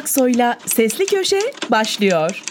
[0.00, 1.40] Aksoy'la Sesli Köşe
[1.70, 2.42] başlıyor.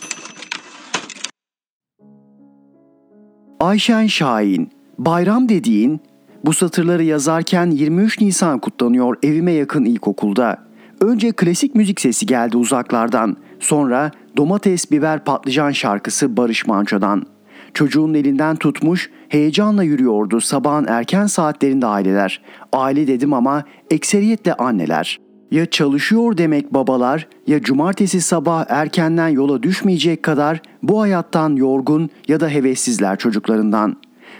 [3.60, 6.00] Ayşen Şahin, bayram dediğin,
[6.46, 10.58] bu satırları yazarken 23 Nisan kutlanıyor evime yakın ilkokulda.
[11.02, 17.26] Önce klasik müzik sesi geldi uzaklardan, sonra domates, biber, patlıcan şarkısı Barış Manço'dan.
[17.74, 22.42] Çocuğun elinden tutmuş, heyecanla yürüyordu sabahın erken saatlerinde aileler.
[22.74, 25.29] Aile dedim ama ekseriyetle anneler.
[25.52, 32.40] Ya çalışıyor demek babalar ya cumartesi sabah erkenden yola düşmeyecek kadar bu hayattan yorgun ya
[32.40, 33.98] da hevessizler çocuklarından.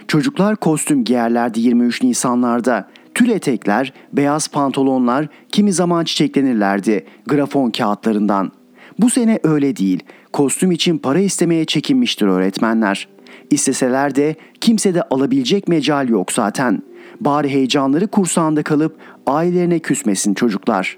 [0.08, 2.88] Çocuklar kostüm giyerlerdi 23 Nisanlarda.
[3.14, 8.52] Tül etekler, beyaz pantolonlar, kimi zaman çiçeklenirlerdi grafon kağıtlarından.
[8.98, 10.02] Bu sene öyle değil.
[10.32, 13.08] Kostüm için para istemeye çekinmiştir öğretmenler.
[13.50, 16.82] İsteseler de kimse de alabilecek mecal yok zaten.
[17.20, 20.96] Bari heyecanları kursağında kalıp ailelerine küsmesin çocuklar.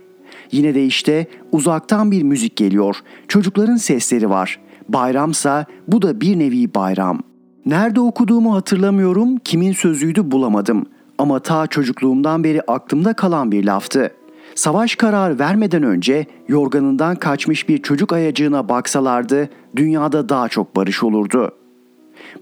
[0.53, 2.97] Yine de işte uzaktan bir müzik geliyor.
[3.29, 4.61] Çocukların sesleri var.
[4.89, 7.21] Bayramsa bu da bir nevi bayram.
[7.67, 10.87] Nerede okuduğumu hatırlamıyorum, kimin sözüydü bulamadım.
[11.19, 14.11] Ama ta çocukluğumdan beri aklımda kalan bir laftı.
[14.55, 21.53] Savaş karar vermeden önce yorganından kaçmış bir çocuk ayacığına baksalardı dünyada daha çok barış olurdu.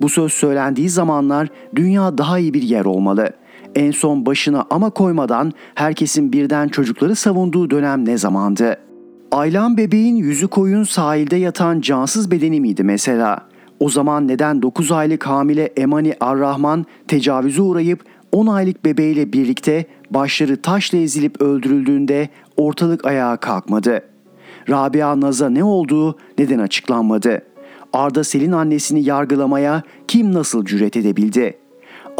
[0.01, 3.31] Bu söz söylendiği zamanlar dünya daha iyi bir yer olmalı.
[3.75, 8.77] En son başına ama koymadan herkesin birden çocukları savunduğu dönem ne zamandı?
[9.33, 13.39] Aylan bebeğin yüzü koyun sahilde yatan cansız bedeni miydi mesela?
[13.81, 20.63] O zaman neden 9 aylık hamile Emani Arrahman tecavüze uğrayıp 10 aylık bebeğiyle birlikte başları
[20.63, 24.03] taşla ezilip öldürüldüğünde ortalık ayağa kalkmadı?
[24.69, 27.43] Rabia Naz'a ne olduğu neden açıklanmadı?
[27.93, 31.59] Arda Selin annesini yargılamaya kim nasıl cüret edebildi?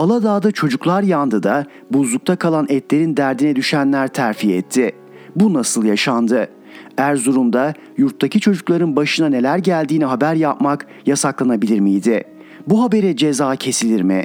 [0.01, 4.93] Aladağ'da çocuklar yandı da buzlukta kalan etlerin derdine düşenler terfi etti.
[5.37, 6.49] Bu nasıl yaşandı?
[6.97, 12.25] Erzurum'da yurttaki çocukların başına neler geldiğini haber yapmak yasaklanabilir miydi?
[12.67, 14.25] Bu habere ceza kesilir mi?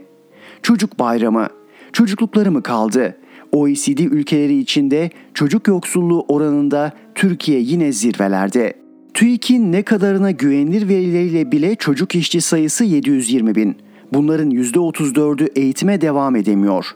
[0.61, 1.47] Çocuk bayramı.
[1.93, 3.17] Çocuklukları mı kaldı?
[3.51, 8.73] OECD ülkeleri içinde çocuk yoksulluğu oranında Türkiye yine zirvelerde.
[9.13, 13.77] TÜİK'in ne kadarına güvenilir verileriyle bile çocuk işçi sayısı 720 bin.
[14.15, 16.95] Bunların %34'ü eğitime devam edemiyor.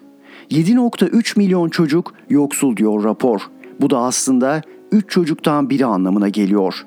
[0.51, 3.41] 7.3 milyon çocuk yoksul diyor rapor.
[3.81, 6.85] Bu da aslında 3 çocuktan biri anlamına geliyor.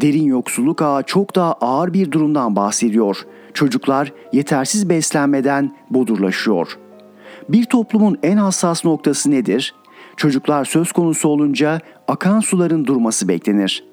[0.00, 3.16] Derin yoksulluk ağı çok daha ağır bir durumdan bahsediyor.
[3.54, 6.78] Çocuklar yetersiz beslenmeden bodurlaşıyor.
[7.48, 9.74] Bir toplumun en hassas noktası nedir?
[10.16, 13.84] Çocuklar söz konusu olunca akan suların durması beklenir.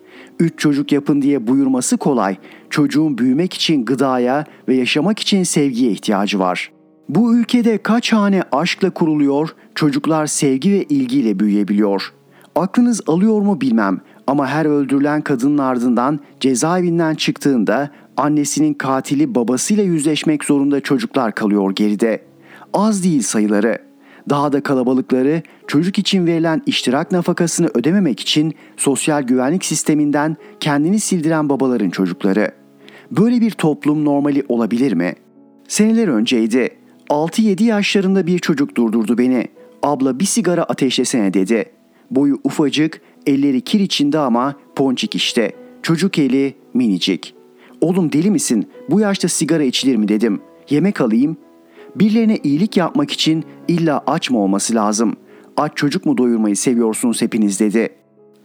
[0.42, 2.38] Üç çocuk yapın diye buyurması kolay.
[2.70, 6.72] Çocuğun büyümek için gıdaya ve yaşamak için sevgiye ihtiyacı var.
[7.10, 12.14] Bu ülkede kaç hane aşkla kuruluyor, çocuklar sevgi ve ilgiyle büyüyebiliyor.
[12.56, 20.44] Aklınız alıyor mu bilmem ama her öldürülen kadının ardından cezaevinden çıktığında annesinin katili babasıyla yüzleşmek
[20.44, 22.24] zorunda çocuklar kalıyor geride.
[22.74, 23.91] Az değil sayıları.
[24.30, 31.50] Daha da kalabalıkları çocuk için verilen iştirak nafakasını ödememek için sosyal güvenlik sisteminden kendini sildiren
[31.50, 32.52] babaların çocukları.
[33.12, 35.14] Böyle bir toplum normali olabilir mi?
[35.68, 36.70] Seneler önceydi.
[37.10, 39.48] 6-7 yaşlarında bir çocuk durdurdu beni.
[39.84, 41.66] Abla bir sigara ateşlesene dedi.
[42.12, 45.52] Boyu ufacık, elleri kir içinde ama ponçik işte.
[45.82, 47.36] Çocuk eli minicik.
[47.82, 48.70] Oğlum deli misin?
[48.90, 50.42] Bu yaşta sigara içilir mi dedim.
[50.70, 51.38] Yemek alayım.
[51.96, 55.16] Birilerine iyilik yapmak için illa aç mı olması lazım?
[55.58, 57.90] Aç çocuk mu doyurmayı seviyorsunuz hepiniz dedi.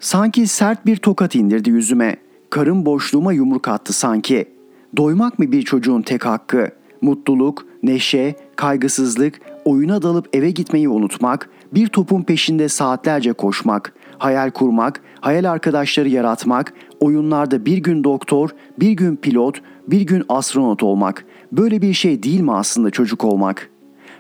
[0.01, 2.17] Sanki sert bir tokat indirdi yüzüme.
[2.51, 4.49] Karın boşluğuma yumruk attı sanki.
[4.97, 6.69] Doymak mı bir çocuğun tek hakkı?
[7.01, 15.01] Mutluluk, neşe, kaygısızlık, oyuna dalıp eve gitmeyi unutmak, bir topun peşinde saatlerce koşmak, hayal kurmak,
[15.21, 21.25] hayal arkadaşları yaratmak, oyunlarda bir gün doktor, bir gün pilot, bir gün astronot olmak.
[21.53, 23.71] Böyle bir şey değil mi aslında çocuk olmak?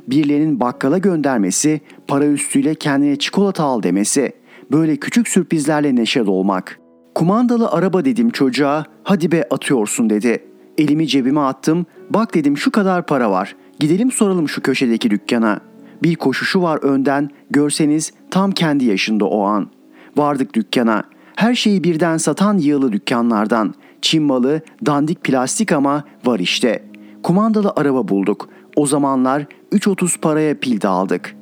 [0.08, 4.32] Birilerinin bakkala göndermesi, para üstüyle kendine çikolata al demesi,
[4.72, 6.80] böyle küçük sürprizlerle neşe dolmak.
[7.14, 10.44] Kumandalı araba dedim çocuğa, hadi be atıyorsun dedi.
[10.78, 13.56] Elimi cebime attım, bak dedim şu kadar para var.
[13.80, 15.60] Gidelim soralım şu köşedeki dükkana.
[16.02, 19.70] Bir koşuşu var önden, görseniz tam kendi yaşında o an.
[20.16, 21.02] Vardık dükkana.
[21.36, 23.74] Her şeyi birden satan yığılı dükkanlardan.
[24.02, 26.82] Çin malı, dandik plastik ama var işte.
[27.26, 28.48] Kumandalı araba bulduk.
[28.76, 31.36] O zamanlar 3.30 paraya pil de aldık.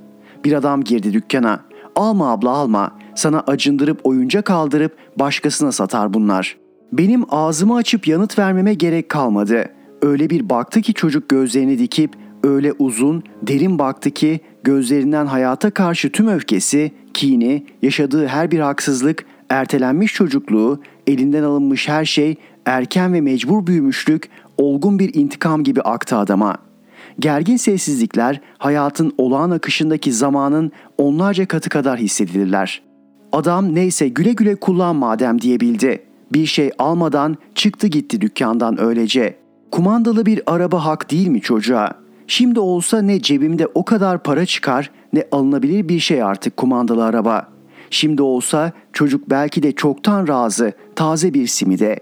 [0.45, 1.61] Bir adam girdi dükkana.
[1.97, 2.99] Alma abla alma.
[3.15, 6.57] Sana acındırıp oyuncak aldırıp başkasına satar bunlar.
[6.93, 9.71] Benim ağzımı açıp yanıt vermeme gerek kalmadı.
[10.03, 12.15] Öyle bir baktı ki çocuk gözlerini dikip
[12.45, 19.25] öyle uzun, derin baktı ki gözlerinden hayata karşı tüm öfkesi, kini, yaşadığı her bir haksızlık
[19.51, 26.17] ertelenmiş çocukluğu, elinden alınmış her şey, erken ve mecbur büyümüşlük, olgun bir intikam gibi aktı
[26.17, 26.57] adama.
[27.19, 32.83] Gergin sessizlikler hayatın olağan akışındaki zamanın onlarca katı kadar hissedilirler.
[33.33, 36.03] Adam neyse güle güle kullan madem diyebildi.
[36.33, 39.39] Bir şey almadan çıktı gitti dükkandan öylece.
[39.71, 41.91] Kumandalı bir araba hak değil mi çocuğa?
[42.27, 47.49] Şimdi olsa ne cebimde o kadar para çıkar ne alınabilir bir şey artık kumandalı araba.
[47.91, 52.01] Şimdi olsa çocuk belki de çoktan razı taze bir simide.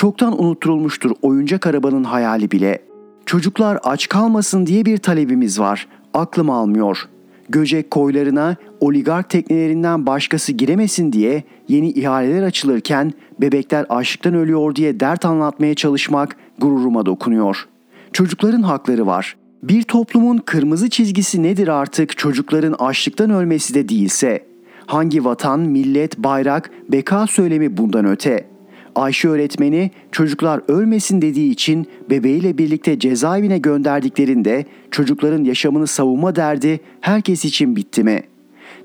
[0.00, 2.78] Çoktan unutturulmuştur oyuncak arabanın hayali bile.
[3.26, 5.88] Çocuklar aç kalmasın diye bir talebimiz var.
[6.14, 7.08] Aklım almıyor.
[7.48, 15.24] Göcek koylarına oligark teknelerinden başkası giremesin diye yeni ihaleler açılırken bebekler açlıktan ölüyor diye dert
[15.24, 17.68] anlatmaya çalışmak gururuma dokunuyor.
[18.12, 19.36] Çocukların hakları var.
[19.62, 24.46] Bir toplumun kırmızı çizgisi nedir artık çocukların açlıktan ölmesi de değilse?
[24.86, 28.49] Hangi vatan, millet, bayrak, beka söylemi bundan öte?
[28.94, 37.44] Ayşe öğretmeni çocuklar ölmesin dediği için bebeğiyle birlikte cezaevine gönderdiklerinde çocukların yaşamını savunma derdi herkes
[37.44, 38.22] için bitti mi?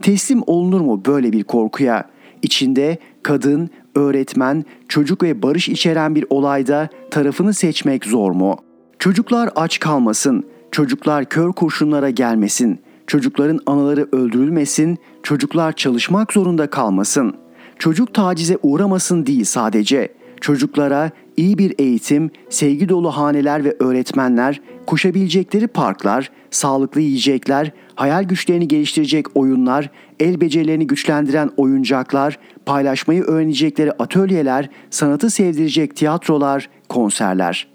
[0.01, 2.09] Teslim olunur mu böyle bir korkuya?
[2.41, 8.57] İçinde kadın, öğretmen, çocuk ve barış içeren bir olayda tarafını seçmek zor mu?
[8.99, 17.44] Çocuklar aç kalmasın, çocuklar kör kurşunlara gelmesin, çocukların anaları öldürülmesin, çocuklar çalışmak zorunda kalmasın.
[17.79, 20.09] Çocuk tacize uğramasın değil sadece.
[20.41, 28.67] Çocuklara iyi bir eğitim, sevgi dolu haneler ve öğretmenler, koşabilecekleri parklar, sağlıklı yiyecekler, hayal güçlerini
[28.67, 29.89] geliştirecek oyunlar,
[30.19, 37.67] el becerilerini güçlendiren oyuncaklar, paylaşmayı öğrenecekleri atölyeler, sanatı sevdirecek tiyatrolar, konserler.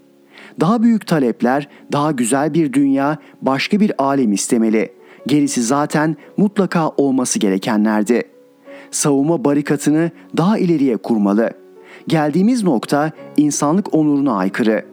[0.60, 4.92] Daha büyük talepler, daha güzel bir dünya, başka bir alem istemeli.
[5.26, 8.22] Gerisi zaten mutlaka olması gerekenlerdi.
[8.90, 11.50] Savunma barikatını daha ileriye kurmalı.
[12.08, 14.84] Geldiğimiz nokta insanlık onuruna aykırı.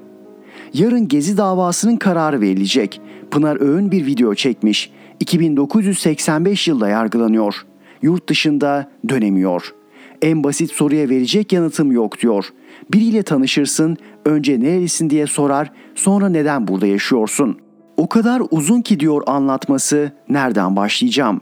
[0.74, 3.02] Yarın Gezi davasının kararı verilecek.
[3.32, 4.92] Pınar Öğün bir video çekmiş.
[5.20, 7.66] 2985 yılda yargılanıyor.
[8.02, 9.74] Yurt dışında dönemiyor.
[10.22, 12.46] En basit soruya verecek yanıtım yok diyor.
[12.94, 17.58] Biriyle tanışırsın, önce nerelisin diye sorar, sonra neden burada yaşıyorsun?
[17.98, 21.42] O kadar uzun ki diyor anlatması, nereden başlayacağım?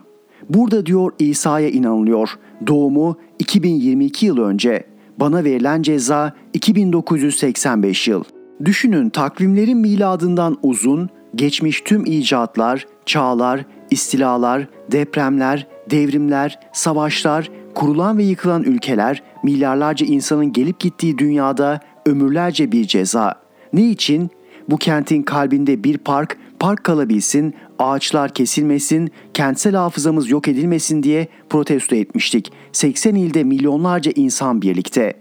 [0.50, 2.30] Burada diyor İsa'ya inanılıyor.
[2.68, 4.84] Doğumu 2022 yıl önce.
[5.20, 8.24] Bana verilen ceza 2985 yıl.
[8.66, 18.64] Düşünün takvimlerin miladından uzun, geçmiş tüm icatlar, çağlar, istilalar, depremler, devrimler, savaşlar, kurulan ve yıkılan
[18.64, 23.42] ülkeler, milyarlarca insanın gelip gittiği dünyada ömürlerce bir ceza.
[23.74, 24.30] Ne için?
[24.70, 31.96] Bu kentin kalbinde bir park, park kalabilsin, ağaçlar kesilmesin, kentsel hafızamız yok edilmesin diye protesto
[31.96, 32.52] etmiştik.
[32.72, 35.14] 80 ilde milyonlarca insan birlikte.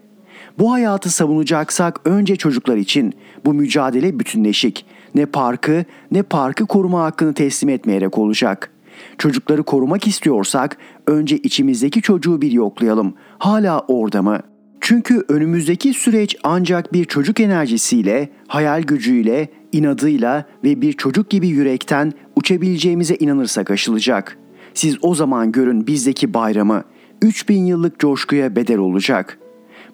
[0.58, 3.12] Bu hayatı savunacaksak önce çocuklar için
[3.44, 4.86] bu mücadele bütünleşik.
[5.14, 8.70] Ne parkı ne parkı koruma hakkını teslim etmeyerek olacak.
[9.18, 13.14] Çocukları korumak istiyorsak önce içimizdeki çocuğu bir yoklayalım.
[13.38, 14.54] Hala orada mı?''
[14.86, 22.12] Çünkü önümüzdeki süreç ancak bir çocuk enerjisiyle, hayal gücüyle, inadıyla ve bir çocuk gibi yürekten
[22.36, 24.38] uçabileceğimize inanırsak aşılacak.
[24.74, 26.84] Siz o zaman görün bizdeki bayramı.
[27.22, 29.38] 3000 yıllık coşkuya bedel olacak.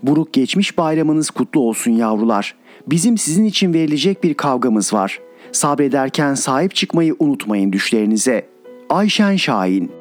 [0.02, 2.54] Buruk geçmiş bayramınız kutlu olsun yavrular.
[2.86, 5.20] Bizim sizin için verilecek bir kavgamız var.
[5.52, 8.46] Sabrederken sahip çıkmayı unutmayın düşlerinize.
[8.90, 9.99] Ayşen Şahin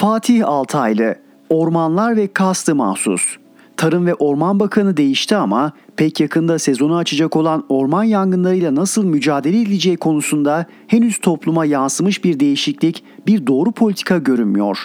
[0.00, 1.14] Fatih Altaylı,
[1.50, 3.36] Ormanlar ve Kastı Mahsus.
[3.76, 9.60] Tarım ve Orman Bakanı değişti ama pek yakında sezonu açacak olan orman yangınlarıyla nasıl mücadele
[9.60, 14.78] edileceği konusunda henüz topluma yansımış bir değişiklik, bir doğru politika görünmüyor.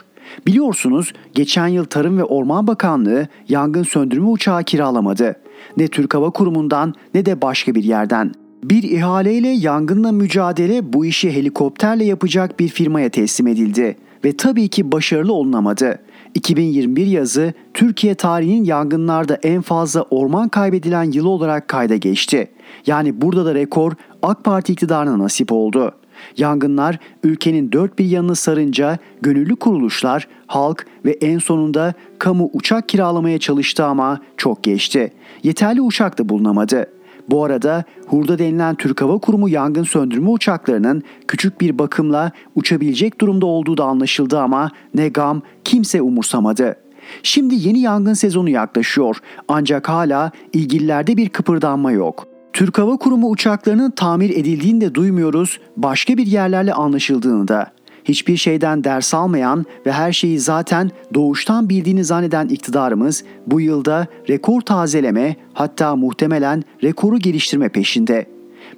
[0.47, 5.35] Biliyorsunuz geçen yıl Tarım ve Orman Bakanlığı yangın söndürme uçağı kiralamadı.
[5.77, 8.31] Ne Türk Hava Kurumu'ndan ne de başka bir yerden.
[8.63, 13.95] Bir ihaleyle yangınla mücadele bu işi helikopterle yapacak bir firmaya teslim edildi
[14.25, 15.99] ve tabii ki başarılı olunamadı.
[16.35, 22.51] 2021 yazı Türkiye tarihinin yangınlarda en fazla orman kaybedilen yılı olarak kayda geçti.
[22.87, 23.91] Yani burada da rekor
[24.21, 25.91] AK Parti iktidarına nasip oldu.
[26.37, 33.39] Yangınlar ülkenin dört bir yanını sarınca gönüllü kuruluşlar, halk ve en sonunda kamu uçak kiralamaya
[33.39, 35.13] çalıştı ama çok geçti.
[35.43, 36.94] Yeterli uçak da bulunamadı.
[37.29, 43.45] Bu arada Hurda denilen Türk Hava Kurumu yangın söndürme uçaklarının küçük bir bakımla uçabilecek durumda
[43.45, 46.75] olduğu da anlaşıldı ama ne gam kimse umursamadı.
[47.23, 49.17] Şimdi yeni yangın sezonu yaklaşıyor
[49.47, 52.27] ancak hala ilgililerde bir kıpırdanma yok.
[52.53, 57.71] Türk Hava Kurumu uçaklarının tamir edildiğini de duymuyoruz, başka bir yerlerle anlaşıldığını da.
[58.05, 64.61] Hiçbir şeyden ders almayan ve her şeyi zaten doğuştan bildiğini zanneden iktidarımız bu yılda rekor
[64.61, 68.25] tazeleme hatta muhtemelen rekoru geliştirme peşinde.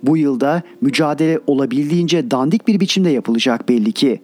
[0.03, 4.22] Bu yılda mücadele olabildiğince dandik bir biçimde yapılacak belli ki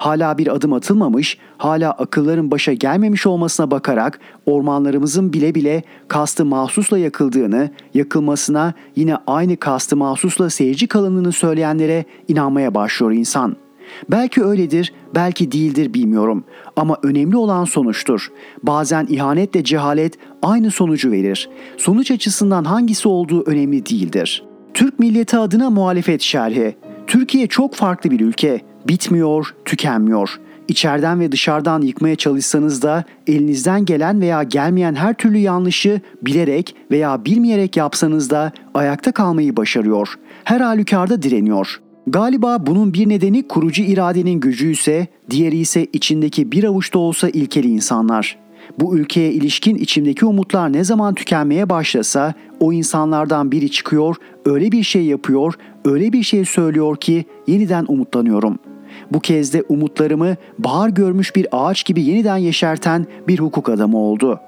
[0.00, 6.98] hala bir adım atılmamış, hala akılların başa gelmemiş olmasına bakarak ormanlarımızın bile bile kastı mahsusla
[6.98, 13.56] yakıldığını, yakılmasına yine aynı kastı mahsusla seyirci kalındığını söyleyenlere inanmaya başlıyor insan.
[14.10, 16.44] Belki öyledir, belki değildir bilmiyorum
[16.76, 18.30] ama önemli olan sonuçtur.
[18.62, 21.48] Bazen ihanetle cehalet aynı sonucu verir.
[21.76, 24.44] Sonuç açısından hangisi olduğu önemli değildir.
[24.74, 26.76] Türk milleti adına muhalefet şerhi.
[27.06, 30.40] Türkiye çok farklı bir ülke bitmiyor, tükenmiyor.
[30.68, 37.24] İçeriden ve dışarıdan yıkmaya çalışsanız da elinizden gelen veya gelmeyen her türlü yanlışı bilerek veya
[37.24, 40.14] bilmeyerek yapsanız da ayakta kalmayı başarıyor.
[40.44, 41.80] Her halükarda direniyor.
[42.06, 47.68] Galiba bunun bir nedeni kurucu iradenin gücü ise, diğeri ise içindeki bir avuçta olsa ilkeli
[47.68, 48.38] insanlar.
[48.78, 54.82] Bu ülkeye ilişkin içimdeki umutlar ne zaman tükenmeye başlasa o insanlardan biri çıkıyor, öyle bir
[54.82, 55.54] şey yapıyor,
[55.84, 58.58] öyle bir şey söylüyor ki yeniden umutlanıyorum.
[59.12, 64.40] Bu kez de umutlarımı bahar görmüş bir ağaç gibi yeniden yeşerten bir hukuk adamı oldu.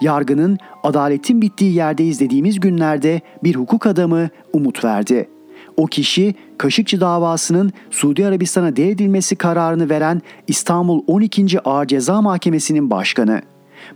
[0.00, 5.28] Yargının adaletin bittiği yerdeyiz dediğimiz günlerde bir hukuk adamı umut verdi.
[5.76, 11.60] O kişi Kaşıkçı davasının Suudi Arabistan'a devredilmesi kararını veren İstanbul 12.
[11.60, 13.42] Ağır Ceza Mahkemesi'nin başkanı.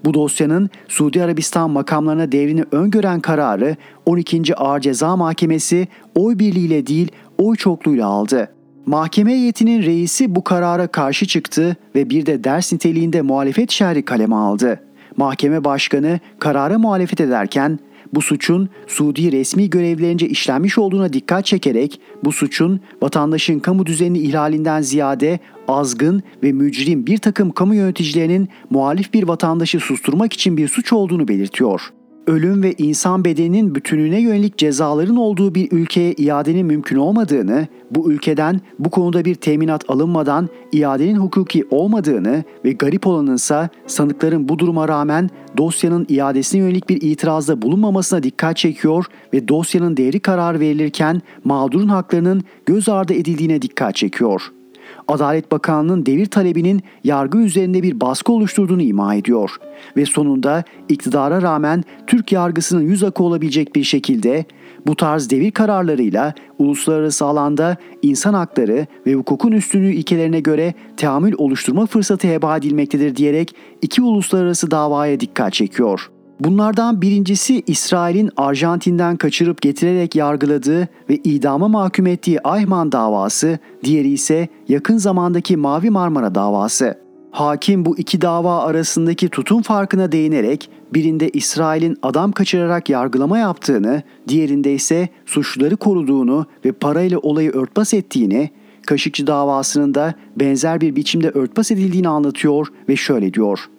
[0.05, 4.55] Bu dosyanın Suudi Arabistan makamlarına devrini öngören kararı 12.
[4.57, 8.49] Ağır Ceza Mahkemesi oy birliğiyle değil oy çokluğuyla aldı.
[8.87, 14.37] Mahkeme heyetinin reisi bu karara karşı çıktı ve bir de ders niteliğinde muhalefet şerri kaleme
[14.37, 14.81] aldı.
[15.17, 17.79] Mahkeme başkanı karara muhalefet ederken
[18.15, 24.83] bu suçun Suudi resmi görevlerince işlenmiş olduğuna dikkat çekerek bu suçun vatandaşın kamu düzenini ihlalinden
[24.83, 25.39] ziyade
[25.69, 31.29] azgın ve mücrim bir takım kamu yöneticilerinin muhalif bir vatandaşı susturmak için bir suç olduğunu
[31.29, 31.93] belirtiyor
[32.31, 38.61] ölüm ve insan bedeninin bütününe yönelik cezaların olduğu bir ülkeye iadenin mümkün olmadığını, bu ülkeden
[38.79, 45.31] bu konuda bir teminat alınmadan iadenin hukuki olmadığını ve garip olanınsa sanıkların bu duruma rağmen
[45.57, 52.43] dosyanın iadesine yönelik bir itirazda bulunmamasına dikkat çekiyor ve dosyanın değeri karar verilirken mağdurun haklarının
[52.67, 54.60] göz ardı edildiğine dikkat çekiyor.''
[55.11, 59.57] Adalet Bakanlığı'nın devir talebinin yargı üzerinde bir baskı oluşturduğunu ima ediyor
[59.97, 64.45] ve sonunda iktidara rağmen Türk yargısının yüz akı olabilecek bir şekilde
[64.87, 71.87] bu tarz devir kararlarıyla uluslararası alanda insan hakları ve hukukun üstünlüğü ilkelerine göre teamül oluşturma
[71.87, 80.17] fırsatı heba edilmektedir diyerek iki uluslararası davaya dikkat çekiyor.'' Bunlardan birincisi İsrail'in Arjantin'den kaçırıp getirerek
[80.17, 86.99] yargıladığı ve idama mahkum ettiği Ayman davası, diğeri ise yakın zamandaki Mavi Marmara davası.
[87.31, 94.75] Hakim bu iki dava arasındaki tutum farkına değinerek birinde İsrail'in adam kaçırarak yargılama yaptığını, diğerinde
[94.75, 98.51] ise suçluları koruduğunu ve parayla olayı örtbas ettiğini,
[98.87, 103.71] Kaşıkçı davasının da benzer bir biçimde örtbas edildiğini anlatıyor ve şöyle diyor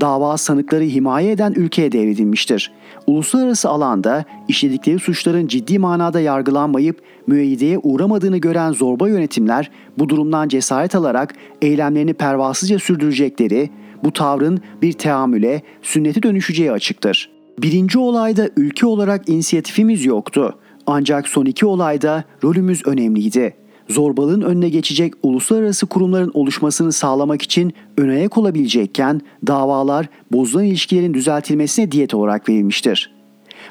[0.00, 2.72] dava sanıkları himaye eden ülkeye devredilmiştir.
[3.06, 10.94] Uluslararası alanda işledikleri suçların ciddi manada yargılanmayıp müeyyideye uğramadığını gören zorba yönetimler bu durumdan cesaret
[10.94, 13.70] alarak eylemlerini pervasızca sürdürecekleri,
[14.04, 17.30] bu tavrın bir teamüle, sünneti dönüşeceği açıktır.
[17.58, 20.58] Birinci olayda ülke olarak inisiyatifimiz yoktu.
[20.86, 28.08] Ancak son iki olayda rolümüz önemliydi zorbalığın önüne geçecek uluslararası kurumların oluşmasını sağlamak için ön
[28.08, 33.16] ayak olabilecekken davalar bozulan ilişkilerin düzeltilmesine diyet olarak verilmiştir.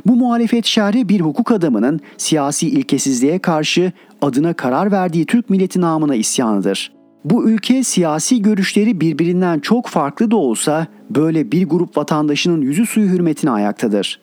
[0.05, 3.91] Bu muhalefet şerhi bir hukuk adamının siyasi ilkesizliğe karşı
[4.21, 6.91] adına karar verdiği Türk milleti namına isyanıdır.
[7.25, 13.09] Bu ülke siyasi görüşleri birbirinden çok farklı da olsa böyle bir grup vatandaşının yüzü suyu
[13.09, 14.19] hürmetine ayaktadır.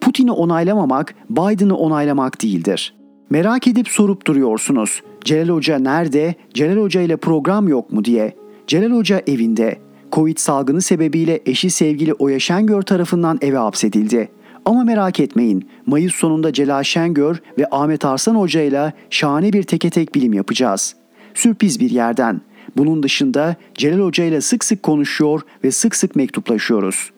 [0.00, 2.94] Putin'i onaylamamak Biden'ı onaylamak değildir.
[3.32, 5.02] Merak edip sorup duruyorsunuz.
[5.24, 6.34] Celal Hoca nerede?
[6.54, 8.36] Celal Hoca ile program yok mu diye.
[8.66, 9.78] Celal Hoca evinde.
[10.12, 14.28] Covid salgını sebebiyle eşi sevgili Oya Şengör tarafından eve hapsedildi.
[14.64, 15.68] Ama merak etmeyin.
[15.86, 20.94] Mayıs sonunda Celal Şengör ve Ahmet Arslan Hoca ile şahane bir teke tek bilim yapacağız.
[21.34, 22.40] Sürpriz bir yerden.
[22.76, 27.10] Bunun dışında Celal Hoca ile sık sık konuşuyor ve sık sık mektuplaşıyoruz.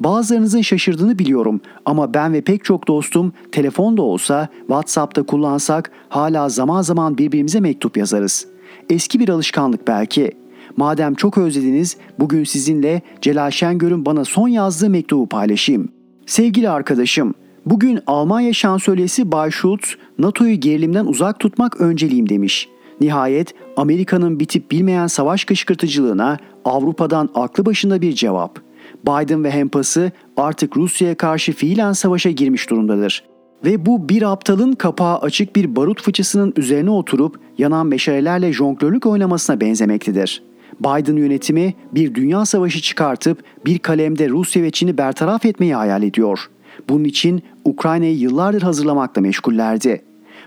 [0.00, 6.82] Bazılarınızın şaşırdığını biliyorum ama ben ve pek çok dostum telefonda olsa, WhatsApp'ta kullansak hala zaman
[6.82, 8.46] zaman birbirimize mektup yazarız.
[8.90, 10.32] Eski bir alışkanlık belki.
[10.76, 15.88] Madem çok özlediniz, bugün sizinle Celal Şengör'ün bana son yazdığı mektubu paylaşayım.
[16.26, 17.34] Sevgili arkadaşım,
[17.70, 22.68] Bugün Almanya şansölyesi Bay Schulz, NATO'yu gerilimden uzak tutmak önceliğim demiş.
[23.00, 28.67] Nihayet Amerika'nın bitip bilmeyen savaş kışkırtıcılığına Avrupa'dan aklı başında bir cevap.
[29.06, 33.24] Biden ve hempası artık Rusya'ya karşı fiilen savaşa girmiş durumdadır.
[33.64, 39.60] Ve bu bir aptalın kapağı açık bir barut fıçısının üzerine oturup yanan meşalelerle jonglörlük oynamasına
[39.60, 40.42] benzemektedir.
[40.80, 46.50] Biden yönetimi bir dünya savaşı çıkartıp bir kalemde Rusya ve Çin'i bertaraf etmeyi hayal ediyor.
[46.88, 50.02] Bunun için Ukrayna'yı yıllardır hazırlamakla meşgullerdi.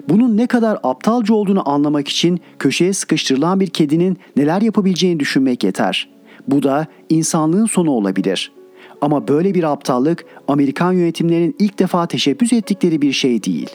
[0.09, 6.09] Bunun ne kadar aptalca olduğunu anlamak için köşeye sıkıştırılan bir kedinin neler yapabileceğini düşünmek yeter.
[6.51, 8.51] Bu da insanlığın sonu olabilir.
[9.01, 13.69] Ama böyle bir aptallık Amerikan yönetimlerinin ilk defa teşebbüs ettikleri bir şey değil.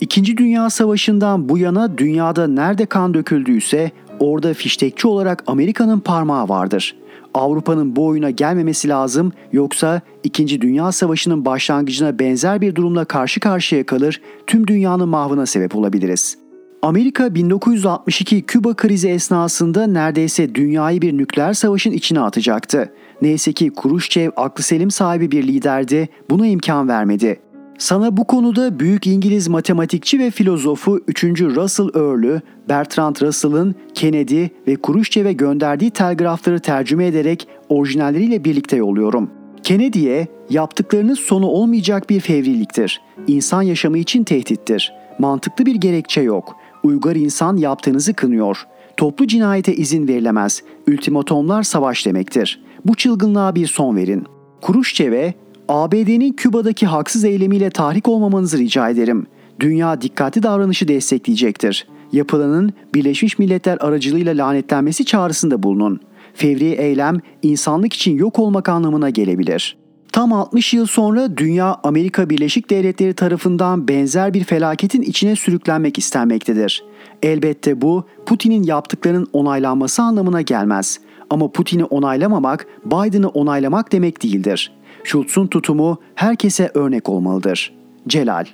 [0.00, 6.96] İkinci Dünya Savaşı'ndan bu yana dünyada nerede kan döküldüyse orada fiştekçi olarak Amerika'nın parmağı vardır.
[7.34, 10.60] Avrupa'nın bu oyuna gelmemesi lazım yoksa 2.
[10.60, 16.47] Dünya Savaşı'nın başlangıcına benzer bir durumla karşı karşıya kalır, tüm dünyanın mahvına sebep olabiliriz.
[16.82, 22.92] Amerika 1962 Küba krizi esnasında neredeyse dünyayı bir nükleer savaşın içine atacaktı.
[23.22, 27.40] Neyse ki Kuruşçev aklı selim sahibi bir liderdi, buna imkan vermedi.
[27.78, 31.24] Sana bu konuda büyük İngiliz matematikçi ve filozofu 3.
[31.24, 39.30] Russell Earl'ü, Bertrand Russell'ın Kennedy ve Kuruşçev'e gönderdiği telgrafları tercüme ederek orijinalleriyle birlikte yolluyorum.
[39.62, 43.00] Kennedy'ye yaptıklarınız sonu olmayacak bir fevriliktir.
[43.26, 44.92] İnsan yaşamı için tehdittir.
[45.18, 46.56] Mantıklı bir gerekçe yok.
[46.82, 48.66] Uygar insan yaptığınızı kınıyor.
[48.96, 50.62] Toplu cinayete izin verilemez.
[50.88, 52.62] Ultimatomlar savaş demektir.
[52.84, 54.24] Bu çılgınlığa bir son verin.
[54.60, 55.34] Kuruşçev'e
[55.68, 59.26] ABD'nin Küba'daki haksız eylemiyle tahrik olmamanızı rica ederim.
[59.60, 61.86] Dünya dikkatli davranışı destekleyecektir.
[62.12, 66.00] Yapılanın Birleşmiş Milletler aracılığıyla lanetlenmesi çağrısında bulunun.
[66.34, 69.77] Fevri eylem insanlık için yok olmak anlamına gelebilir.
[70.12, 76.84] Tam 60 yıl sonra dünya Amerika Birleşik Devletleri tarafından benzer bir felaketin içine sürüklenmek istenmektedir.
[77.22, 81.00] Elbette bu Putin'in yaptıklarının onaylanması anlamına gelmez.
[81.30, 84.72] Ama Putin'i onaylamamak Biden'ı onaylamak demek değildir.
[85.04, 87.74] Schultz'un tutumu herkese örnek olmalıdır.
[88.08, 88.44] Celal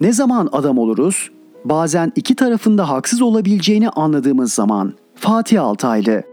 [0.00, 1.30] Ne zaman adam oluruz?
[1.64, 4.92] Bazen iki tarafında haksız olabileceğini anladığımız zaman.
[5.14, 6.31] Fatih Altaylı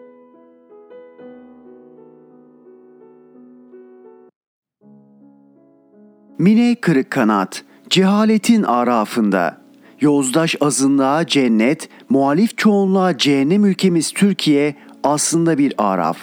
[6.40, 9.58] Mine kırık kanat, cehaletin arafında.
[10.02, 16.18] Yozdaş azınlığa cennet, muhalif çoğunluğa cehennem ülkemiz Türkiye aslında bir araf.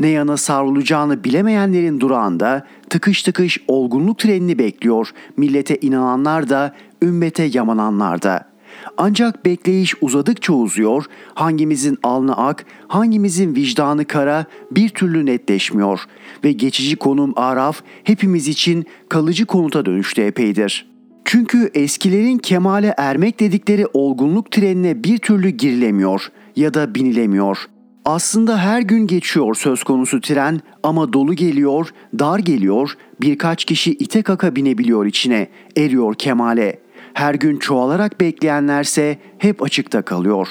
[0.00, 8.22] Ne yana savrulacağını bilemeyenlerin durağında tıkış tıkış olgunluk trenini bekliyor millete inananlar da, ümmete yamananlar
[8.22, 8.53] da.''
[8.96, 11.04] Ancak bekleyiş uzadıkça uzuyor,
[11.34, 16.00] hangimizin alnı ak, hangimizin vicdanı kara bir türlü netleşmiyor
[16.44, 20.86] ve geçici konum Araf hepimiz için kalıcı konuta dönüştü epeydir.
[21.24, 27.58] Çünkü eskilerin kemale ermek dedikleri olgunluk trenine bir türlü girilemiyor ya da binilemiyor.
[28.04, 34.22] Aslında her gün geçiyor söz konusu tren ama dolu geliyor, dar geliyor, birkaç kişi ite
[34.22, 36.83] kaka binebiliyor içine, eriyor kemale.''
[37.14, 40.48] Her gün çoğalarak bekleyenlerse hep açıkta kalıyor.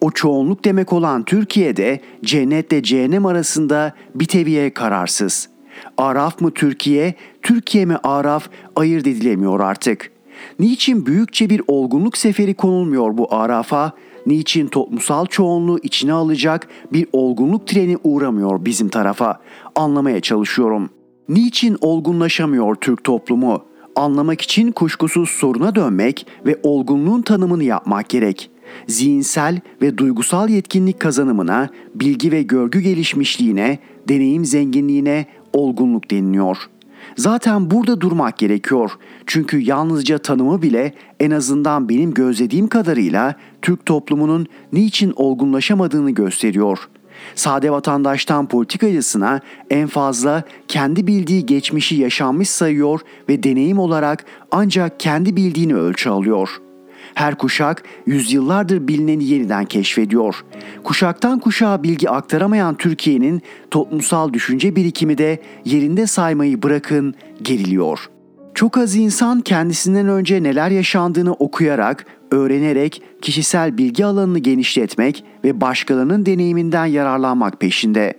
[0.00, 5.48] O çoğunluk demek olan Türkiye'de cennetle cehennem arasında bir teviye kararsız.
[5.98, 10.10] Araf mı Türkiye, Türkiye mi Araf ayırt edilemiyor artık.
[10.58, 13.92] Niçin büyükçe bir olgunluk seferi konulmuyor bu Araf'a?
[14.26, 19.40] Niçin toplumsal çoğunluğu içine alacak bir olgunluk treni uğramıyor bizim tarafa?
[19.74, 20.90] Anlamaya çalışıyorum.
[21.28, 23.64] Niçin olgunlaşamıyor Türk toplumu?
[23.96, 28.50] Anlamak için kuşkusuz soruna dönmek ve olgunluğun tanımını yapmak gerek.
[28.86, 33.78] Zihinsel ve duygusal yetkinlik kazanımına, bilgi ve görgü gelişmişliğine,
[34.08, 36.56] deneyim zenginliğine olgunluk deniliyor.
[37.16, 38.90] Zaten burada durmak gerekiyor.
[39.26, 46.95] Çünkü yalnızca tanımı bile en azından benim gözlediğim kadarıyla Türk toplumunun niçin olgunlaşamadığını gösteriyor.''
[47.34, 55.36] Sade vatandaştan politikacısına en fazla kendi bildiği geçmişi yaşanmış sayıyor ve deneyim olarak ancak kendi
[55.36, 56.48] bildiğini ölçü alıyor.
[57.14, 60.44] Her kuşak yüzyıllardır bilineni yeniden keşfediyor.
[60.84, 68.15] Kuşaktan kuşağa bilgi aktaramayan Türkiye'nin toplumsal düşünce birikimi de yerinde saymayı bırakın geriliyor.''
[68.56, 76.26] Çok az insan kendisinden önce neler yaşandığını okuyarak, öğrenerek kişisel bilgi alanını genişletmek ve başkalarının
[76.26, 78.14] deneyiminden yararlanmak peşinde.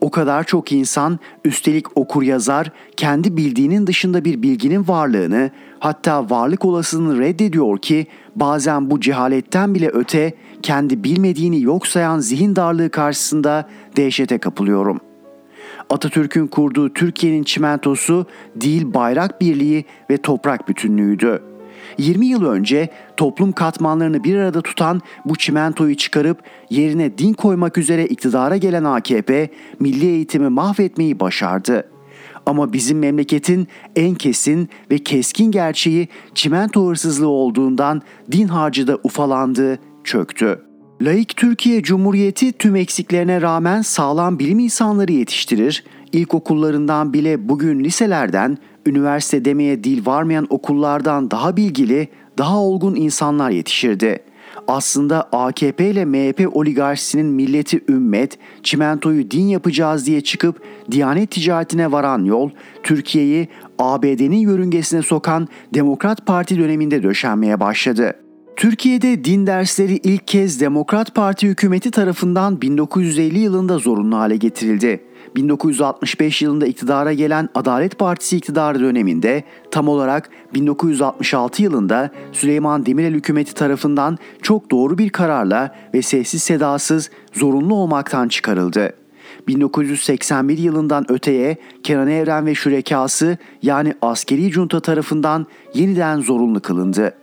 [0.00, 6.64] O kadar çok insan üstelik okur yazar kendi bildiğinin dışında bir bilginin varlığını hatta varlık
[6.64, 13.68] olasılığını reddediyor ki bazen bu cehaletten bile öte kendi bilmediğini yok sayan zihin darlığı karşısında
[13.96, 15.09] dehşete kapılıyorum.''
[15.90, 18.26] Atatürk'ün kurduğu Türkiye'nin çimentosu
[18.56, 21.42] değil bayrak birliği ve toprak bütünlüğüydü.
[21.98, 26.38] 20 yıl önce toplum katmanlarını bir arada tutan bu çimentoyu çıkarıp
[26.70, 29.48] yerine din koymak üzere iktidara gelen AKP
[29.80, 31.88] milli eğitimi mahvetmeyi başardı.
[32.46, 39.78] Ama bizim memleketin en kesin ve keskin gerçeği çimento hırsızlığı olduğundan din harcı da ufalandı,
[40.04, 40.69] çöktü.
[41.02, 49.44] Laik Türkiye Cumhuriyeti tüm eksiklerine rağmen sağlam bilim insanları yetiştirir, ilkokullarından bile bugün liselerden, üniversite
[49.44, 52.08] demeye dil varmayan okullardan daha bilgili,
[52.38, 54.22] daha olgun insanlar yetişirdi.
[54.68, 62.24] Aslında AKP ile MHP oligarşisinin milleti ümmet, çimentoyu din yapacağız diye çıkıp Diyanet ticaretine varan
[62.24, 62.50] yol,
[62.82, 68.14] Türkiye'yi ABD'nin yörüngesine sokan Demokrat Parti döneminde döşenmeye başladı.
[68.56, 75.00] Türkiye'de din dersleri ilk kez Demokrat Parti hükümeti tarafından 1950 yılında zorunlu hale getirildi.
[75.36, 83.54] 1965 yılında iktidara gelen Adalet Partisi iktidarı döneminde tam olarak 1966 yılında Süleyman Demirel hükümeti
[83.54, 88.92] tarafından çok doğru bir kararla ve sessiz sedasız zorunlu olmaktan çıkarıldı.
[89.48, 97.19] 1981 yılından öteye Kenan Evren ve şürekası yani askeri junta tarafından yeniden zorunlu kılındı.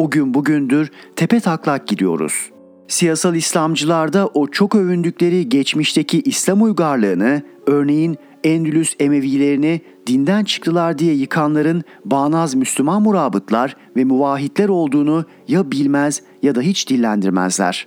[0.00, 2.50] O gün bugündür tepe taklak gidiyoruz.
[2.88, 11.84] Siyasal İslamcılarda o çok övündükleri geçmişteki İslam uygarlığını, örneğin Endülüs Emevilerini dinden çıktılar diye yıkanların
[12.04, 17.86] bağnaz Müslüman murabıtlar ve muvahitler olduğunu ya bilmez ya da hiç dillendirmezler.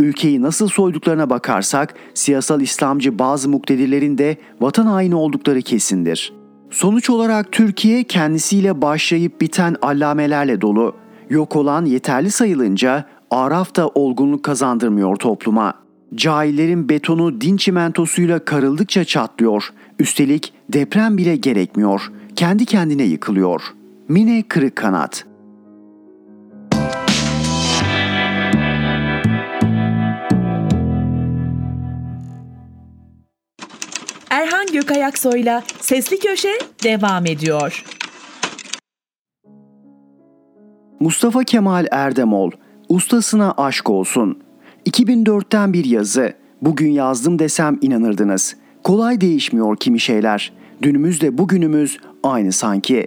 [0.00, 6.32] Ülkeyi nasıl soyduklarına bakarsak siyasal İslamcı bazı muktedirlerin de vatan haini oldukları kesindir.
[6.70, 11.01] Sonuç olarak Türkiye kendisiyle başlayıp biten allamelerle dolu.
[11.32, 15.74] Yok olan yeterli sayılınca Araf da olgunluk kazandırmıyor topluma.
[16.14, 19.68] Cahillerin betonu din çimentosuyla karıldıkça çatlıyor.
[19.98, 22.12] Üstelik deprem bile gerekmiyor.
[22.36, 23.62] Kendi kendine yıkılıyor.
[24.08, 25.24] Mine Kırık Kanat
[34.30, 37.84] Erhan Gökayaksoy'la Sesli Köşe devam ediyor.
[41.02, 42.50] Mustafa Kemal Erdemol,
[42.88, 44.38] ustasına aşk olsun.
[44.86, 46.32] 2004'ten bir yazı.
[46.60, 48.56] Bugün yazdım desem inanırdınız.
[48.84, 50.52] Kolay değişmiyor kimi şeyler.
[50.82, 53.06] Dünümüzle bugünümüz aynı sanki.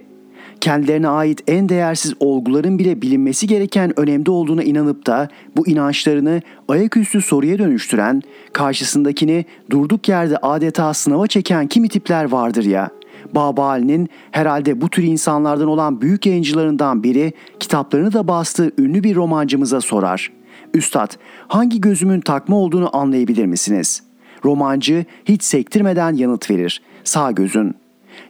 [0.60, 7.20] Kendilerine ait en değersiz olguların bile bilinmesi gereken önemde olduğuna inanıp da bu inançlarını ayaküstü
[7.20, 12.90] soruya dönüştüren, karşısındakini durduk yerde adeta sınava çeken kimi tipler vardır ya.''
[13.36, 19.16] Baba Ali'nin herhalde bu tür insanlardan olan büyük yayıncılarından biri kitaplarını da bastığı ünlü bir
[19.16, 20.32] romancımıza sorar.
[20.74, 21.10] Üstad
[21.48, 24.02] hangi gözümün takma olduğunu anlayabilir misiniz?
[24.44, 26.82] Romancı hiç sektirmeden yanıt verir.
[27.04, 27.74] Sağ gözün.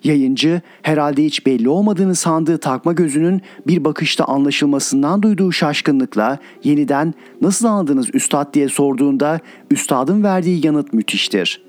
[0.05, 7.67] Yayıncı herhalde hiç belli olmadığını sandığı takma gözünün bir bakışta anlaşılmasından duyduğu şaşkınlıkla yeniden nasıl
[7.67, 9.41] anladınız üstad diye sorduğunda
[9.71, 11.63] üstadın verdiği yanıt müthiştir.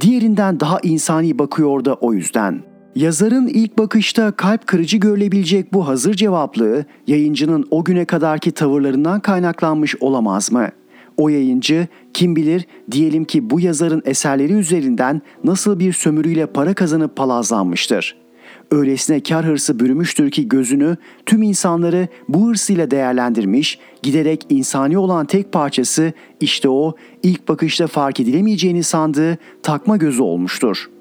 [0.00, 6.14] Diğerinden daha insani bakıyor da o yüzden.'' Yazarın ilk bakışta kalp kırıcı görülebilecek bu hazır
[6.14, 10.68] cevaplığı yayıncının o güne kadarki tavırlarından kaynaklanmış olamaz mı?
[11.16, 17.16] O yayıncı kim bilir diyelim ki bu yazarın eserleri üzerinden nasıl bir sömürüyle para kazanıp
[17.16, 18.16] palazlanmıştır.
[18.70, 25.52] Öylesine kar hırsı bürümüştür ki gözünü tüm insanları bu hırsıyla değerlendirmiş, giderek insani olan tek
[25.52, 30.99] parçası işte o ilk bakışta fark edilemeyeceğini sandığı takma gözü olmuştur.''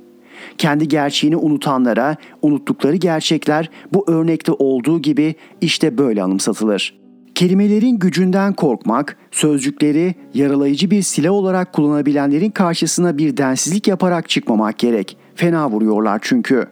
[0.59, 6.99] Kendi gerçeğini unutanlara unuttukları gerçekler bu örnekte olduğu gibi işte böyle anımsatılır.
[7.35, 15.17] Kelimelerin gücünden korkmak, sözcükleri yaralayıcı bir silah olarak kullanabilenlerin karşısına bir densizlik yaparak çıkmamak gerek.
[15.35, 16.65] Fena vuruyorlar çünkü.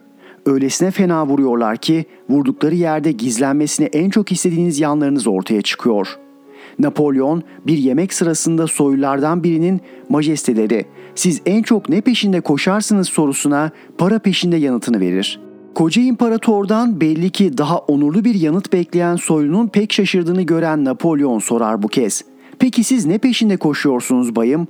[0.46, 6.27] Öylesine fena vuruyorlar ki vurdukları yerde gizlenmesini en çok istediğiniz yanlarınız ortaya çıkıyor.''
[6.78, 14.18] Napolyon bir yemek sırasında soylulardan birinin majesteleri siz en çok ne peşinde koşarsınız sorusuna para
[14.18, 15.40] peşinde yanıtını verir.
[15.74, 21.82] Koca imparatordan belli ki daha onurlu bir yanıt bekleyen soylunun pek şaşırdığını gören Napolyon sorar
[21.82, 22.24] bu kez.
[22.58, 24.66] Peki siz ne peşinde koşuyorsunuz bayım?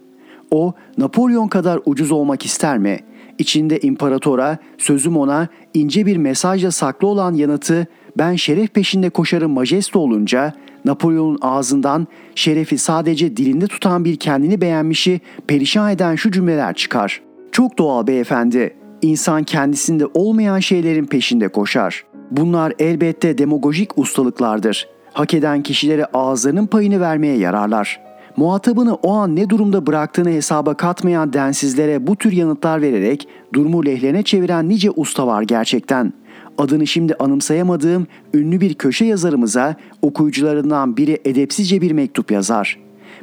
[0.51, 2.99] O Napolyon kadar ucuz olmak ister mi?
[3.39, 7.87] İçinde imparatora, sözüm ona ince bir mesajla saklı olan yanıtı
[8.19, 10.53] ben şeref peşinde koşarım majeste olunca
[10.89, 17.23] Napolyon'un ağzından şerefi sadece dilinde tutan bir kendini beğenmişi perişan eden şu cümleler çıkar.
[17.53, 18.75] Çok doğal beyefendi.
[19.03, 22.05] İnsan kendisinde olmayan şeylerin peşinde koşar.
[22.31, 24.89] Bunlar elbette demagojik ustalıklardır.
[25.13, 28.01] Hak eden kişilere ağızlarının payını vermeye yararlar.
[28.37, 34.23] Muhatabını o an ne durumda bıraktığını hesaba katmayan densizlere bu tür yanıtlar vererek durumu lehlerine
[34.23, 36.13] çeviren nice usta var gerçekten.
[36.59, 42.79] Adını şimdi anımsayamadığım ünlü bir köşe yazarımıza okuyucularından biri edepsizce bir mektup yazar.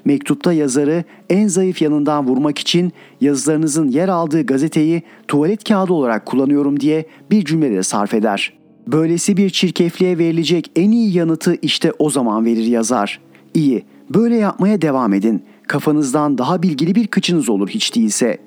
[0.06, 6.80] Mektupta yazarı en zayıf yanından vurmak için yazılarınızın yer aldığı gazeteyi tuvalet kağıdı olarak kullanıyorum
[6.80, 8.54] diye bir cümlede sarf eder.
[8.88, 13.20] Böylesi bir çirkefliğe verilecek en iyi yanıtı işte o zaman verir yazar.
[13.54, 15.44] İyi, böyle yapmaya devam edin.
[15.68, 18.38] Kafanızdan daha bilgili bir kıçınız olur hiç değilse.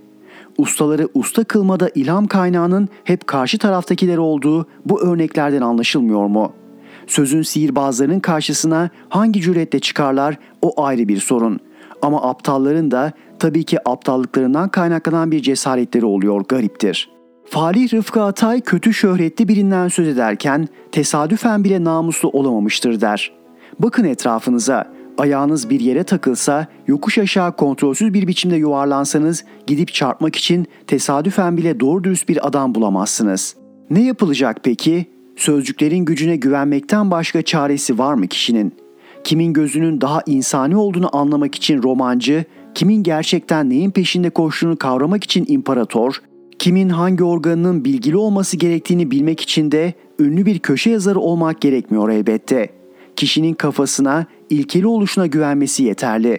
[0.58, 6.52] Ustaları usta kılmada ilham kaynağının hep karşı taraftakileri olduğu bu örneklerden anlaşılmıyor mu?
[7.06, 11.60] Sözün sihirbazlarının karşısına hangi cüretle çıkarlar o ayrı bir sorun.
[12.02, 17.18] Ama aptalların da tabii ki aptallıklarından kaynaklanan bir cesaretleri oluyor gariptir.''
[17.50, 23.32] Falih Rıfkı Atay kötü şöhretli birinden söz ederken tesadüfen bile namuslu olamamıştır der.
[23.78, 24.84] Bakın etrafınıza,
[25.18, 31.80] ayağınız bir yere takılsa, yokuş aşağı kontrolsüz bir biçimde yuvarlansanız gidip çarpmak için tesadüfen bile
[31.80, 33.56] doğru dürüst bir adam bulamazsınız.
[33.90, 35.06] Ne yapılacak peki?
[35.36, 38.74] Sözcüklerin gücüne güvenmekten başka çaresi var mı kişinin?
[39.24, 45.44] Kimin gözünün daha insani olduğunu anlamak için romancı, kimin gerçekten neyin peşinde koştuğunu kavramak için
[45.48, 46.22] imparator,
[46.58, 52.08] kimin hangi organının bilgili olması gerektiğini bilmek için de ünlü bir köşe yazarı olmak gerekmiyor
[52.08, 52.77] elbette.
[53.18, 56.38] Kişinin kafasına, ilkeli oluşuna güvenmesi yeterli.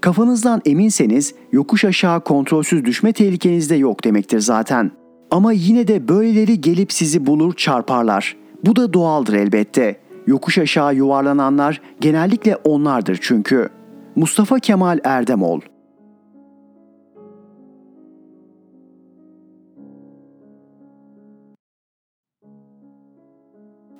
[0.00, 4.90] Kafanızdan eminseniz yokuş aşağı kontrolsüz düşme tehlikeniz de yok demektir zaten.
[5.30, 8.36] Ama yine de böyleleri gelip sizi bulur çarparlar.
[8.64, 10.00] Bu da doğaldır elbette.
[10.26, 13.68] Yokuş aşağı yuvarlananlar genellikle onlardır çünkü.
[14.16, 15.60] Mustafa Kemal Erdemol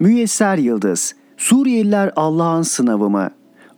[0.01, 3.31] Müyesser Yıldız, Suriyeliler Allah'ın sınavı mı?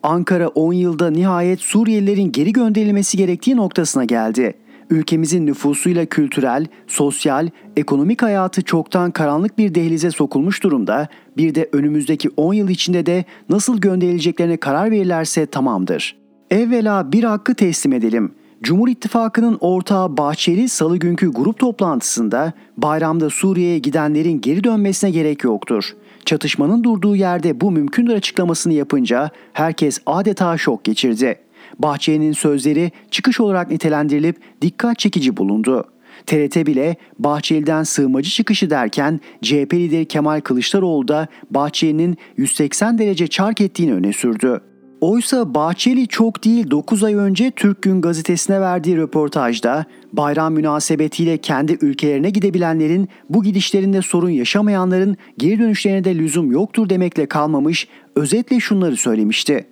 [0.02, 4.54] Ankara 10 yılda nihayet Suriyelilerin geri gönderilmesi gerektiği noktasına geldi.
[4.90, 11.08] Ülkemizin nüfusuyla kültürel, sosyal, ekonomik hayatı çoktan karanlık bir dehlize sokulmuş durumda.
[11.36, 16.16] Bir de önümüzdeki 10 yıl içinde de nasıl gönderileceklerine karar verirlerse tamamdır.
[16.50, 18.32] Evvela bir hakkı teslim edelim.
[18.62, 25.94] Cumhur İttifakı'nın ortağı Bahçeli salı günkü grup toplantısında bayramda Suriye'ye gidenlerin geri dönmesine gerek yoktur.
[26.24, 31.38] Çatışmanın durduğu yerde bu mümkündür açıklamasını yapınca herkes adeta şok geçirdi.
[31.78, 35.84] Bahçeli'nin sözleri çıkış olarak nitelendirilip dikkat çekici bulundu.
[36.26, 43.60] TRT bile Bahçeli'den sığmacı çıkışı derken CHP lideri Kemal Kılıçdaroğlu da Bahçeli'nin 180 derece çark
[43.60, 44.60] ettiğini öne sürdü.
[45.00, 51.78] Oysa Bahçeli çok değil 9 ay önce Türk Gün gazetesine verdiği röportajda bayram münasebetiyle kendi
[51.80, 58.96] ülkelerine gidebilenlerin bu gidişlerinde sorun yaşamayanların geri dönüşlerine de lüzum yoktur demekle kalmamış özetle şunları
[58.96, 59.66] söylemişti.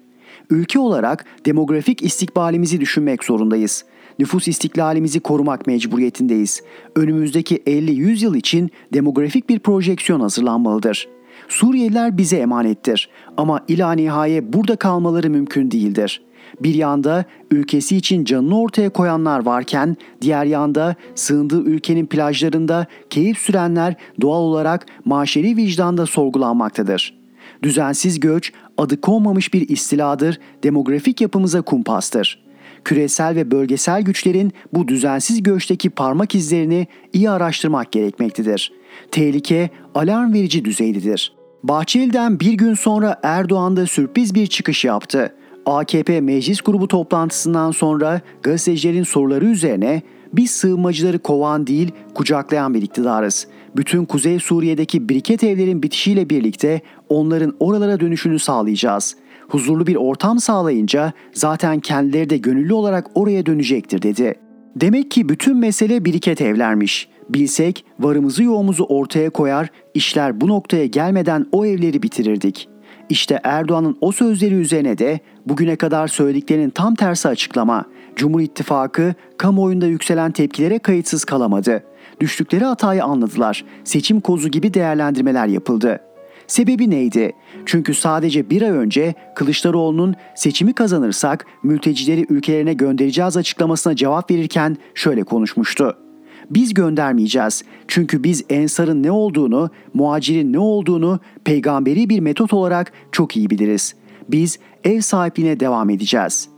[0.50, 3.84] Ülke olarak demografik istikbalimizi düşünmek zorundayız.
[4.18, 6.62] Nüfus istiklalimizi korumak mecburiyetindeyiz.
[6.96, 11.17] Önümüzdeki 50-100 yıl için demografik bir projeksiyon hazırlanmalıdır.''
[11.48, 16.22] Suriyeliler bize emanettir ama ila nihaye burada kalmaları mümkün değildir.
[16.60, 23.94] Bir yanda ülkesi için canını ortaya koyanlar varken diğer yanda sığındığı ülkenin plajlarında keyif sürenler
[24.20, 27.18] doğal olarak maşeri vicdanda sorgulanmaktadır.
[27.62, 32.48] Düzensiz göç adı konmamış bir istiladır, demografik yapımıza kumpastır.
[32.84, 38.72] Küresel ve bölgesel güçlerin bu düzensiz göçteki parmak izlerini iyi araştırmak gerekmektedir.
[39.10, 41.37] Tehlike alarm verici düzeydedir.
[41.62, 45.34] Bahçeli'den bir gün sonra Erdoğan da sürpriz bir çıkış yaptı.
[45.66, 53.46] AKP meclis grubu toplantısından sonra gazetecilerin soruları üzerine biz sığınmacıları kovan değil kucaklayan bir iktidarız.
[53.76, 59.16] Bütün Kuzey Suriye'deki biriket evlerin bitişiyle birlikte onların oralara dönüşünü sağlayacağız.
[59.48, 64.34] Huzurlu bir ortam sağlayınca zaten kendileri de gönüllü olarak oraya dönecektir dedi.
[64.76, 67.08] Demek ki bütün mesele biriket evlermiş.
[67.28, 72.68] Bilsek varımızı yoğumuzu ortaya koyar, işler bu noktaya gelmeden o evleri bitirirdik.
[73.08, 77.84] İşte Erdoğan'ın o sözleri üzerine de bugüne kadar söylediklerinin tam tersi açıklama.
[78.16, 81.84] Cumhur İttifakı kamuoyunda yükselen tepkilere kayıtsız kalamadı.
[82.20, 83.64] Düştükleri hatayı anladılar.
[83.84, 86.00] Seçim kozu gibi değerlendirmeler yapıldı.
[86.46, 87.32] Sebebi neydi?
[87.66, 95.22] Çünkü sadece bir ay önce Kılıçdaroğlu'nun seçimi kazanırsak mültecileri ülkelerine göndereceğiz açıklamasına cevap verirken şöyle
[95.22, 96.07] konuşmuştu.
[96.50, 97.62] Biz göndermeyeceğiz.
[97.88, 103.94] Çünkü biz ensarın ne olduğunu, muhacirin ne olduğunu peygamberi bir metot olarak çok iyi biliriz.
[104.28, 106.48] Biz ev sahipliğine devam edeceğiz.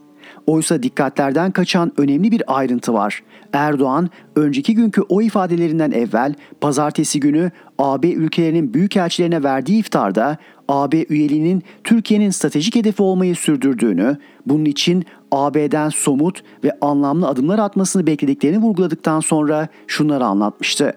[0.47, 3.23] Oysa dikkatlerden kaçan önemli bir ayrıntı var.
[3.53, 11.63] Erdoğan önceki günkü o ifadelerinden evvel pazartesi günü AB ülkelerinin büyükelçilerine verdiği iftarda AB üyeliğinin
[11.85, 19.21] Türkiye'nin stratejik hedefi olmayı sürdürdüğünü, bunun için AB'den somut ve anlamlı adımlar atmasını beklediklerini vurguladıktan
[19.21, 20.95] sonra şunları anlatmıştı.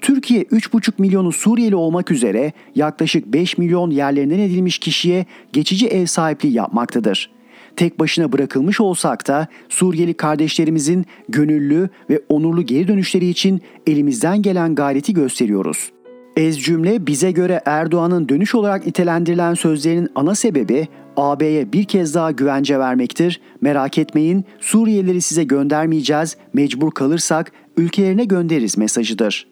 [0.00, 6.52] Türkiye 3,5 milyonu Suriyeli olmak üzere yaklaşık 5 milyon yerlerinden edilmiş kişiye geçici ev sahipliği
[6.52, 7.30] yapmaktadır.
[7.76, 14.74] Tek başına bırakılmış olsak da Suriyeli kardeşlerimizin gönüllü ve onurlu geri dönüşleri için elimizden gelen
[14.74, 15.90] gayreti gösteriyoruz.
[16.38, 22.30] Ez cümle bize göre Erdoğan'ın dönüş olarak nitelendirilen sözlerinin ana sebebi AB'ye bir kez daha
[22.30, 23.40] güvence vermektir.
[23.60, 29.46] Merak etmeyin Suriyelileri size göndermeyeceğiz, mecbur kalırsak ülkelerine göndeririz mesajıdır.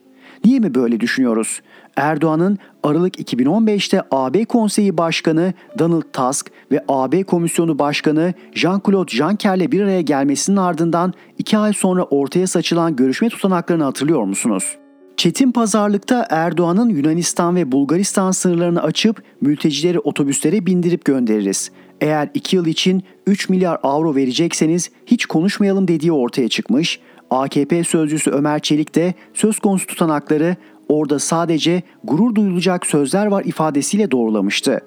[0.44, 1.60] Niye mi böyle düşünüyoruz?
[1.96, 9.80] Erdoğan'ın Aralık 2015'te AB Konseyi Başkanı Donald Tusk ve AB Komisyonu Başkanı Jean-Claude Juncker'le bir
[9.80, 14.76] araya gelmesinin ardından iki ay sonra ortaya saçılan görüşme tutanaklarını hatırlıyor musunuz?
[15.16, 21.70] Çetin pazarlıkta Erdoğan'ın Yunanistan ve Bulgaristan sınırlarını açıp mültecileri otobüslere bindirip göndeririz.
[22.00, 27.00] Eğer 2 yıl için 3 milyar avro verecekseniz hiç konuşmayalım dediği ortaya çıkmış.
[27.30, 30.56] AKP sözcüsü Ömer Çelik de söz konusu tutanakları
[30.88, 34.80] orada sadece gurur duyulacak sözler var ifadesiyle doğrulamıştı.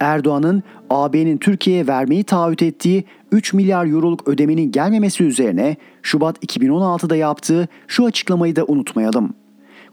[0.00, 7.68] Erdoğan'ın AB'nin Türkiye'ye vermeyi taahhüt ettiği 3 milyar euroluk ödemenin gelmemesi üzerine Şubat 2016'da yaptığı
[7.86, 9.34] şu açıklamayı da unutmayalım.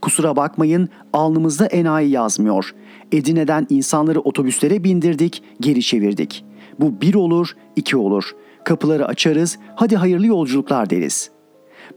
[0.05, 2.75] Kusura bakmayın alnımızda enayi yazmıyor.
[3.11, 6.45] Edirne'den insanları otobüslere bindirdik, geri çevirdik.
[6.79, 8.35] Bu bir olur, iki olur.
[8.65, 11.31] Kapıları açarız, hadi hayırlı yolculuklar deriz.''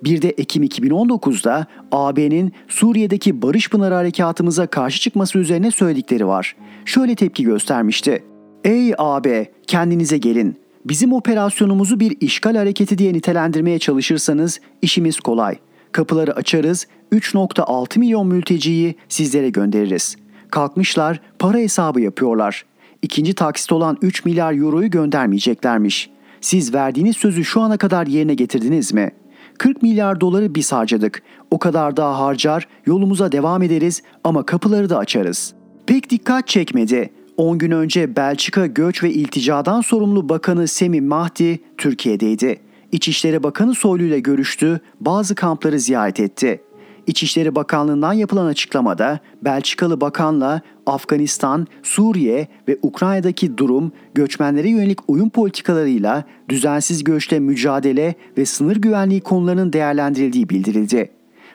[0.05, 6.57] Bir de Ekim 2019'da AB'nin Suriye'deki Barış Pınarı harekatımıza karşı çıkması üzerine söyledikleri var.
[6.85, 8.25] Şöyle tepki göstermişti.
[8.65, 10.57] Ey AB kendinize gelin.
[10.85, 15.57] Bizim operasyonumuzu bir işgal hareketi diye nitelendirmeye çalışırsanız işimiz kolay.
[15.93, 20.17] Kapıları açarız, 3.6 milyon mülteciyi sizlere göndeririz.
[20.51, 22.65] Kalkmışlar, para hesabı yapıyorlar.
[23.03, 26.11] İkinci taksit olan 3 milyar euroyu göndermeyeceklermiş.
[26.41, 31.23] Siz verdiğiniz sözü şu ana kadar yerine getirdiniz mi?'' 40 milyar doları biz harcadık.
[31.51, 35.55] O kadar daha harcar, yolumuza devam ederiz ama kapıları da açarız.
[35.87, 37.11] Pek dikkat çekmedi.
[37.37, 42.61] 10 gün önce Belçika Göç ve İlticadan sorumlu Bakanı Semih Mahdi Türkiye'deydi.
[42.93, 46.63] İçişleri Bakanı Soylu ile görüştü, bazı kampları ziyaret etti.
[47.07, 56.25] İçişleri Bakanlığı'ndan yapılan açıklamada Belçikalı bakanla Afganistan, Suriye ve Ukrayna'daki durum, göçmenlere yönelik uyum politikalarıyla
[56.49, 61.11] düzensiz göçle mücadele ve sınır güvenliği konularının değerlendirildiği bildirildi.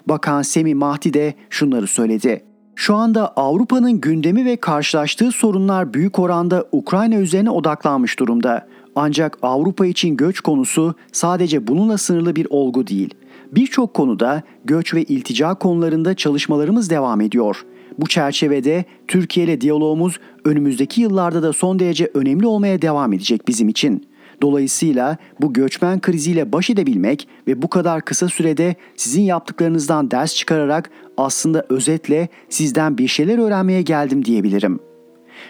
[0.08, 2.43] Bakan Semi Mahdi de şunları söyledi.
[2.76, 8.67] Şu anda Avrupa'nın gündemi ve karşılaştığı sorunlar büyük oranda Ukrayna üzerine odaklanmış durumda.
[8.95, 13.13] Ancak Avrupa için göç konusu sadece bununla sınırlı bir olgu değil.
[13.51, 17.65] Birçok konuda göç ve iltica konularında çalışmalarımız devam ediyor.
[17.99, 23.69] Bu çerçevede Türkiye ile diyalogumuz önümüzdeki yıllarda da son derece önemli olmaya devam edecek bizim
[23.69, 24.08] için.
[24.41, 30.89] Dolayısıyla bu göçmen kriziyle baş edebilmek ve bu kadar kısa sürede sizin yaptıklarınızdan ders çıkararak
[31.17, 34.79] aslında özetle sizden bir şeyler öğrenmeye geldim diyebilirim.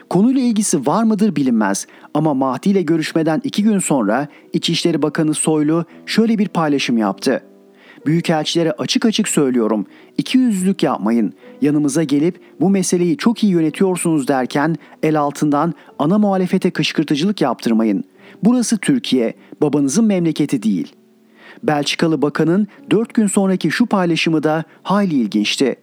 [0.10, 5.86] Konuyla ilgisi var mıdır bilinmez ama Mahdi ile görüşmeden iki gün sonra İçişleri Bakanı Soylu
[6.06, 7.44] şöyle bir paylaşım yaptı.
[8.06, 9.86] Büyükelçilere açık açık söylüyorum.
[10.18, 11.34] İki yüzlük yapmayın.
[11.62, 18.04] Yanımıza gelip bu meseleyi çok iyi yönetiyorsunuz derken el altından ana muhalefete kışkırtıcılık yaptırmayın.
[18.44, 20.94] Burası Türkiye, babanızın memleketi değil.
[21.64, 25.76] Belçikalı bakanın dört gün sonraki şu paylaşımı da hayli ilginçti.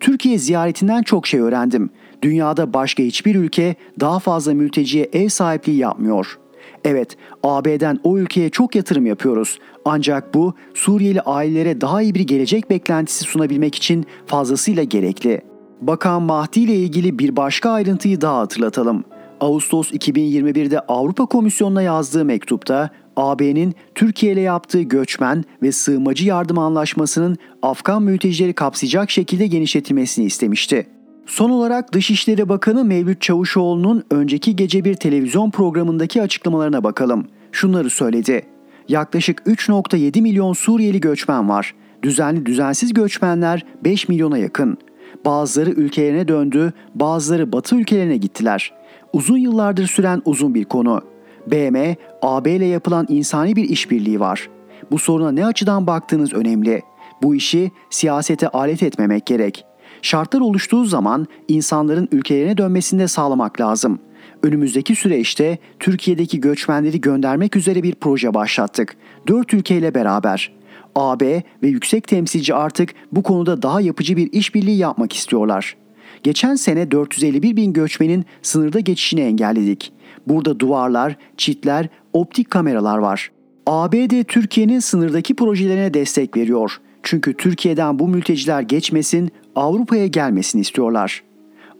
[0.00, 1.90] Türkiye ziyaretinden çok şey öğrendim.
[2.22, 6.38] Dünyada başka hiçbir ülke daha fazla mülteciye ev sahipliği yapmıyor.
[6.84, 9.58] Evet, AB'den o ülkeye çok yatırım yapıyoruz.
[9.84, 15.40] Ancak bu Suriyeli ailelere daha iyi bir gelecek beklentisi sunabilmek için fazlasıyla gerekli.
[15.80, 19.04] Bakan Mahdi ile ilgili bir başka ayrıntıyı daha hatırlatalım.
[19.40, 27.36] Ağustos 2021'de Avrupa Komisyonu'na yazdığı mektupta AB'nin Türkiye ile yaptığı göçmen ve sığınmacı yardım anlaşmasının
[27.62, 30.86] Afgan mültecileri kapsayacak şekilde genişletilmesini istemişti.
[31.26, 37.26] Son olarak Dışişleri Bakanı Mevlüt Çavuşoğlu'nun önceki gece bir televizyon programındaki açıklamalarına bakalım.
[37.52, 38.42] Şunları söyledi.
[38.88, 41.74] Yaklaşık 3.7 milyon Suriyeli göçmen var.
[42.02, 44.78] Düzenli düzensiz göçmenler 5 milyona yakın.
[45.24, 48.72] Bazıları ülkelerine döndü, bazıları batı ülkelerine gittiler.
[49.12, 51.02] Uzun yıllardır süren uzun bir konu.
[51.46, 54.48] BM, AB ile yapılan insani bir işbirliği var.
[54.90, 56.82] Bu soruna ne açıdan baktığınız önemli.
[57.22, 59.64] Bu işi siyasete alet etmemek gerek.
[60.02, 63.98] Şartlar oluştuğu zaman insanların ülkelerine dönmesini de sağlamak lazım.
[64.42, 68.96] Önümüzdeki süreçte Türkiye'deki göçmenleri göndermek üzere bir proje başlattık.
[69.26, 70.52] Dört ülkeyle beraber.
[70.94, 75.76] AB ve yüksek temsilci artık bu konuda daha yapıcı bir işbirliği yapmak istiyorlar.
[76.22, 79.92] Geçen sene 451 bin göçmenin sınırda geçişini engelledik.
[80.26, 83.30] Burada duvarlar, çitler, optik kameralar var.
[83.66, 86.80] ABD Türkiye'nin sınırdaki projelerine destek veriyor.
[87.02, 91.22] Çünkü Türkiye'den bu mülteciler geçmesin, Avrupa'ya gelmesin istiyorlar.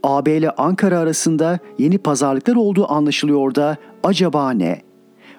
[0.02, 4.82] AB ile Ankara arasında yeni pazarlıklar olduğu anlaşılıyor da acaba ne?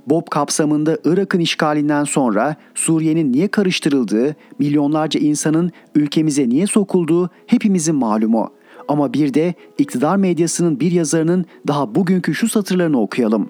[0.07, 8.51] BOP kapsamında Irak'ın işgalinden sonra Suriye'nin niye karıştırıldığı, milyonlarca insanın ülkemize niye sokulduğu hepimizin malumu.
[8.87, 13.49] Ama bir de iktidar medyasının bir yazarının daha bugünkü şu satırlarını okuyalım.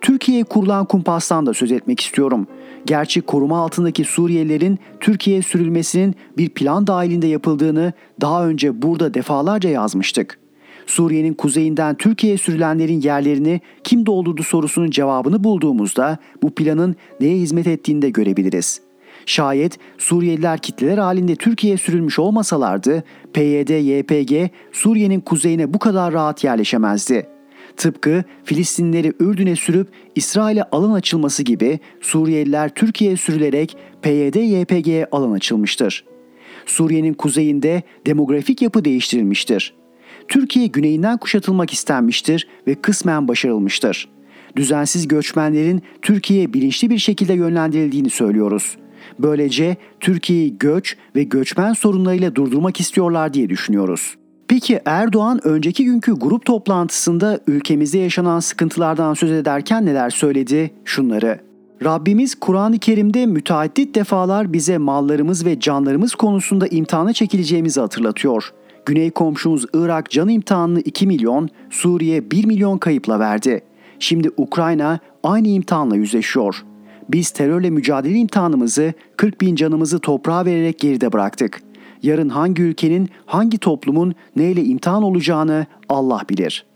[0.00, 2.46] Türkiye'ye kurulan kumpastan da söz etmek istiyorum.
[2.86, 10.38] Gerçi koruma altındaki Suriyelilerin Türkiye'ye sürülmesinin bir plan dahilinde yapıldığını daha önce burada defalarca yazmıştık.
[10.86, 18.02] Suriye'nin kuzeyinden Türkiye'ye sürülenlerin yerlerini kim doldurdu sorusunun cevabını bulduğumuzda bu planın neye hizmet ettiğini
[18.02, 18.80] de görebiliriz.
[19.26, 27.35] Şayet Suriyeliler kitleler halinde Türkiye'ye sürülmüş olmasalardı PYD, YPG Suriye'nin kuzeyine bu kadar rahat yerleşemezdi.
[27.76, 36.04] Tıpkı Filistinleri Ürdün'e sürüp İsrail'e alan açılması gibi Suriyeliler Türkiye'ye sürülerek PYD, YPG'ye alan açılmıştır.
[36.66, 39.74] Suriye'nin kuzeyinde demografik yapı değiştirilmiştir.
[40.28, 44.08] Türkiye güneyinden kuşatılmak istenmiştir ve kısmen başarılmıştır.
[44.56, 48.76] Düzensiz göçmenlerin Türkiye'ye bilinçli bir şekilde yönlendirildiğini söylüyoruz.
[49.18, 54.16] Böylece Türkiye'yi göç ve göçmen sorunlarıyla durdurmak istiyorlar diye düşünüyoruz.
[54.48, 60.70] Peki Erdoğan önceki günkü grup toplantısında ülkemizde yaşanan sıkıntılardan söz ederken neler söyledi?
[60.84, 61.40] Şunları.
[61.84, 68.52] Rabbimiz Kur'an-ı Kerim'de müteaddit defalar bize mallarımız ve canlarımız konusunda imtihana çekileceğimizi hatırlatıyor.
[68.86, 73.62] Güney komşumuz Irak can imtihanını 2 milyon, Suriye 1 milyon kayıpla verdi.
[73.98, 76.64] Şimdi Ukrayna aynı imtihanla yüzleşiyor.
[77.08, 81.65] Biz terörle mücadele imtihanımızı 40 bin canımızı toprağa vererek geride bıraktık.
[82.06, 86.66] Yarın hangi ülkenin, hangi toplumun neyle imtihan olacağını Allah bilir.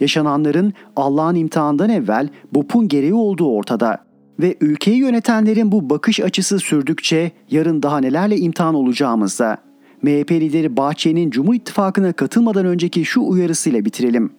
[0.00, 4.04] Yaşananların Allah'ın imtihandan evvel BOP'un gereği olduğu ortada.
[4.40, 9.58] Ve ülkeyi yönetenlerin bu bakış açısı sürdükçe yarın daha nelerle imtihan olacağımızda.
[10.02, 14.30] MHP lideri Bahçeli'nin Cumhur İttifakı'na katılmadan önceki şu uyarısıyla bitirelim.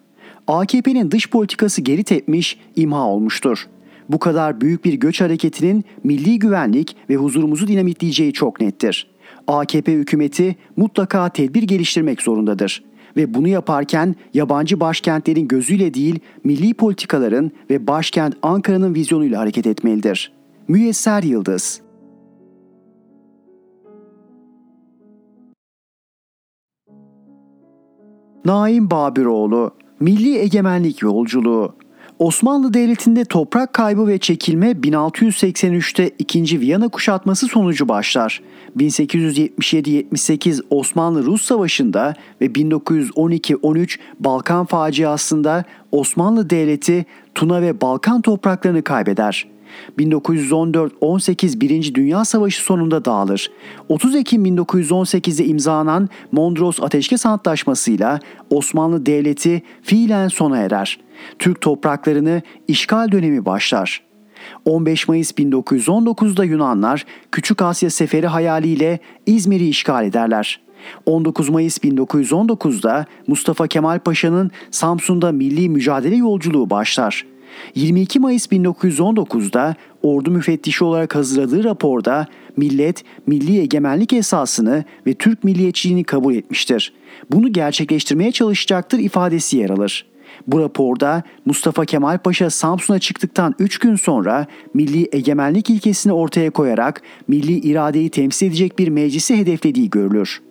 [0.48, 3.68] AKP'nin dış politikası geri tepmiş, imha olmuştur.
[4.10, 9.15] Bu kadar büyük bir göç hareketinin milli güvenlik ve huzurumuzu dinamitleyeceği çok nettir.
[9.48, 12.84] AKP hükümeti mutlaka tedbir geliştirmek zorundadır
[13.18, 20.32] ve bunu yaparken yabancı başkentlerin gözüyle değil milli politikaların ve başkent Ankara'nın vizyonuyla hareket etmelidir.
[20.68, 21.82] Müyesser Yıldız
[28.46, 31.76] Naim Babiroğlu Milli Egemenlik Yolculuğu
[32.20, 36.60] Osmanlı Devleti'nde toprak kaybı ve çekilme 1683'te 2.
[36.60, 38.42] Viyana kuşatması sonucu başlar.
[38.78, 47.06] 1877-78 Osmanlı-Rus Savaşı'nda ve 1912-13 Balkan faciasında Osmanlı Devleti
[47.36, 49.55] Tuna ve Balkan topraklarını kaybeder.
[50.00, 53.52] 1914-18 Birinci Dünya Savaşı sonunda dağılır.
[53.90, 58.20] 30 Ekim 1918'de imzalanan Mondros Ateşkes Antlaşması'yla
[58.50, 61.00] Osmanlı Devleti fiilen sona erer.
[61.40, 64.06] Türk topraklarını işgal dönemi başlar.
[64.66, 70.66] 15 Mayıs 1919'da Yunanlar Küçük Asya Seferi hayaliyle İzmir'i işgal ederler.
[71.06, 77.26] 19 Mayıs 1919'da Mustafa Kemal Paşa'nın Samsun'da milli mücadele yolculuğu başlar.
[77.76, 82.28] 22 Mayıs 1919'da ordu müfettişi olarak hazırladığı raporda
[82.58, 86.94] millet milli egemenlik esasını ve Türk milliyetçiliğini kabul etmiştir.
[87.32, 90.06] Bunu gerçekleştirmeye çalışacaktır ifadesi yer alır.
[90.48, 97.02] Bu raporda Mustafa Kemal Paşa Samsun'a çıktıktan 3 gün sonra milli egemenlik ilkesini ortaya koyarak
[97.28, 100.42] milli iradeyi temsil edecek bir meclisi hedeflediği görülür.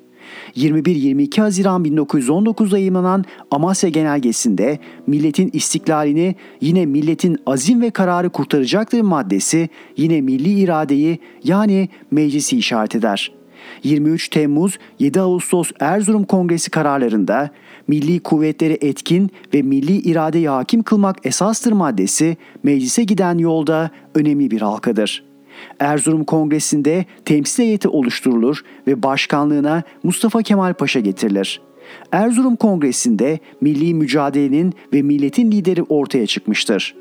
[0.57, 9.69] 21-22 Haziran 1919'da yayınlanan Amasya Genelgesi'nde milletin istiklalini yine milletin azim ve kararı kurtaracaktır maddesi
[9.97, 13.33] yine milli iradeyi yani meclisi işaret eder.
[13.85, 17.51] 23 Temmuz 7 Ağustos Erzurum Kongresi kararlarında
[17.89, 24.61] milli kuvvetleri etkin ve milli iradeyi hakim kılmak esastır maddesi meclise giden yolda önemli bir
[24.61, 25.34] halkadır.''
[25.79, 31.61] Erzurum Kongresi'nde temsil heyeti oluşturulur ve başkanlığına Mustafa Kemal Paşa getirilir.
[32.13, 36.95] Erzurum Kongresi'nde milli mücadelenin ve milletin lideri ortaya çıkmıştır.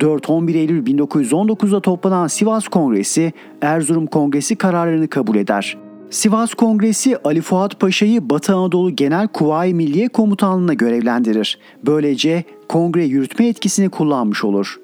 [0.00, 5.76] 4-11 Eylül 1919'da toplanan Sivas Kongresi Erzurum Kongresi kararlarını kabul eder.
[6.10, 11.58] Sivas Kongresi Ali Fuat Paşa'yı Batı Anadolu Genel Kuvayi Milliye Komutanlığı'na görevlendirir.
[11.86, 14.80] Böylece kongre yürütme etkisini kullanmış olur.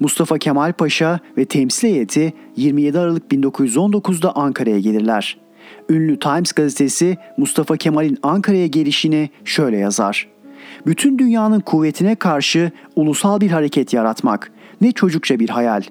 [0.00, 5.38] Mustafa Kemal Paşa ve temsil heyeti 27 Aralık 1919'da Ankara'ya gelirler.
[5.88, 10.28] Ünlü Times gazetesi Mustafa Kemal'in Ankara'ya gelişini şöyle yazar.
[10.86, 15.82] Bütün dünyanın kuvvetine karşı ulusal bir hareket yaratmak ne çocukça bir hayal.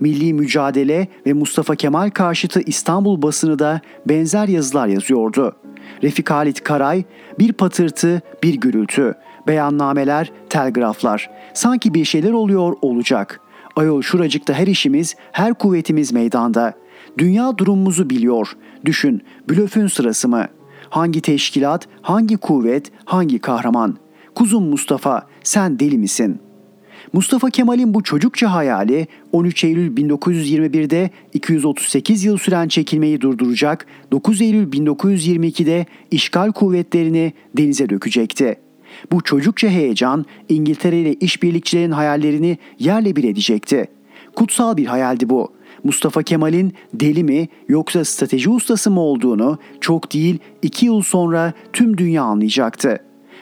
[0.00, 5.56] Milli mücadele ve Mustafa Kemal karşıtı İstanbul basını da benzer yazılar yazıyordu.
[6.02, 7.04] Refik Halit Karay,
[7.38, 9.14] bir patırtı, bir gürültü,
[9.46, 11.30] beyannameler, telgraflar.
[11.54, 13.40] Sanki bir şeyler oluyor olacak.
[13.76, 16.74] Ayol şuracıkta her işimiz, her kuvvetimiz meydanda.
[17.18, 18.56] Dünya durumumuzu biliyor.
[18.84, 20.46] Düşün, blöfün sırası mı?
[20.90, 23.96] Hangi teşkilat, hangi kuvvet, hangi kahraman?
[24.34, 26.47] Kuzum Mustafa, sen deli misin?''
[27.12, 34.72] Mustafa Kemal'in bu çocukça hayali 13 Eylül 1921'de 238 yıl süren çekilmeyi durduracak, 9 Eylül
[34.72, 38.56] 1922'de işgal kuvvetlerini denize dökecekti.
[39.12, 43.88] Bu çocukça heyecan İngiltere ile işbirlikçilerin hayallerini yerle bir edecekti.
[44.36, 45.52] Kutsal bir hayaldi bu.
[45.84, 51.98] Mustafa Kemal'in deli mi yoksa strateji ustası mı olduğunu çok değil iki yıl sonra tüm
[51.98, 52.98] dünya anlayacaktı.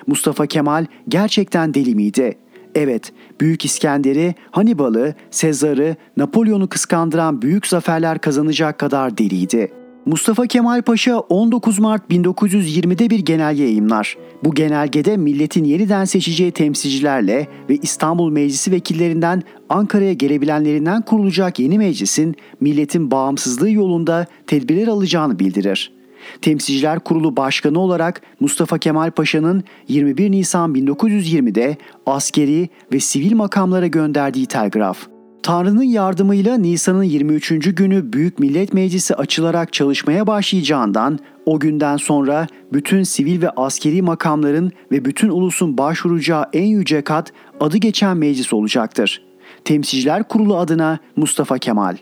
[0.06, 2.38] Mustafa Kemal gerçekten deli miydi?
[2.76, 9.72] Evet, Büyük İskender'i, Hannibal'ı, Sezar'ı, Napolyon'u kıskandıran büyük zaferler kazanacak kadar deliydi.
[10.06, 14.16] Mustafa Kemal Paşa 19 Mart 1920'de bir genelge yayımlar.
[14.44, 22.36] Bu genelgede milletin yeniden seçeceği temsilcilerle ve İstanbul Meclisi vekillerinden Ankara'ya gelebilenlerinden kurulacak yeni meclisin
[22.60, 25.95] milletin bağımsızlığı yolunda tedbirler alacağını bildirir.
[26.42, 34.46] Temsilciler Kurulu Başkanı olarak Mustafa Kemal Paşa'nın 21 Nisan 1920'de askeri ve sivil makamlara gönderdiği
[34.46, 34.98] telgraf.
[35.46, 37.48] Tanrı'nın yardımıyla Nisan'ın 23.
[37.76, 44.72] günü Büyük Millet Meclisi açılarak çalışmaya başlayacağından o günden sonra bütün sivil ve askeri makamların
[44.92, 49.22] ve bütün ulusun başvuracağı en yüce kat adı geçen meclis olacaktır.
[49.64, 51.96] Temsilciler Kurulu adına Mustafa Kemal.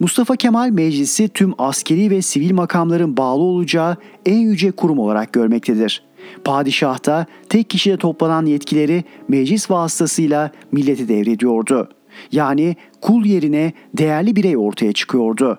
[0.00, 6.02] Mustafa Kemal Meclisi tüm askeri ve sivil makamların bağlı olacağı en yüce kurum olarak görmektedir.
[6.44, 11.88] Padişah da tek kişide toplanan yetkileri meclis vasıtasıyla millete devrediyordu.
[12.32, 15.58] Yani kul yerine değerli birey ortaya çıkıyordu.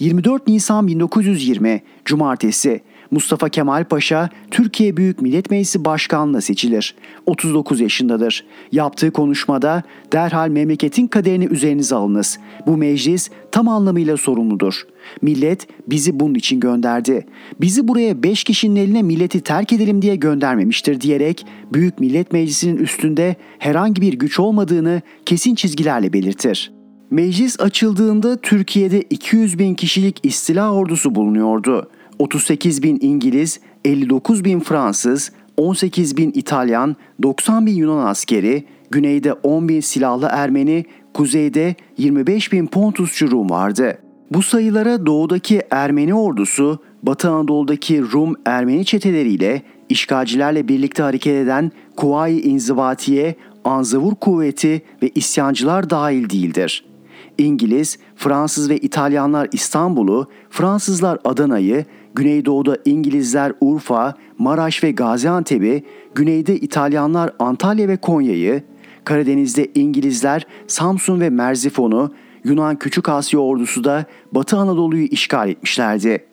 [0.00, 2.80] 24 Nisan 1920 Cumartesi
[3.12, 6.94] Mustafa Kemal Paşa Türkiye Büyük Millet Meclisi Başkanlığı'na seçilir.
[7.26, 8.44] 39 yaşındadır.
[8.72, 9.82] Yaptığı konuşmada
[10.12, 12.38] derhal memleketin kaderini üzerinize alınız.
[12.66, 14.82] Bu meclis tam anlamıyla sorumludur.
[15.22, 17.26] Millet bizi bunun için gönderdi.
[17.60, 23.36] Bizi buraya 5 kişinin eline milleti terk edelim diye göndermemiştir diyerek Büyük Millet Meclisi'nin üstünde
[23.58, 26.72] herhangi bir güç olmadığını kesin çizgilerle belirtir.
[27.10, 31.88] Meclis açıldığında Türkiye'de 200 bin kişilik istila ordusu bulunuyordu.
[32.22, 39.68] 38 bin İngiliz, 59 bin Fransız, 18 bin İtalyan, 90 bin Yunan askeri, güneyde 10
[39.68, 43.98] bin silahlı Ermeni, kuzeyde 25 bin Pontusçu Rum vardı.
[44.30, 52.42] Bu sayılara doğudaki Ermeni ordusu, Batı Anadolu'daki Rum Ermeni çeteleriyle işgalcilerle birlikte hareket eden Kuvayi
[52.42, 56.92] İnzivatiye, Anzavur kuvveti ve isyancılar dahil değildir.''
[57.38, 61.84] İngiliz, Fransız ve İtalyanlar İstanbul'u, Fransızlar Adana'yı,
[62.14, 65.84] Güneydoğu'da İngilizler Urfa, Maraş ve Gaziantep'i,
[66.14, 68.62] güneyde İtalyanlar Antalya ve Konya'yı,
[69.04, 76.24] Karadeniz'de İngilizler Samsun ve Merzifon'u, Yunan Küçük Asya ordusu da Batı Anadolu'yu işgal etmişlerdi.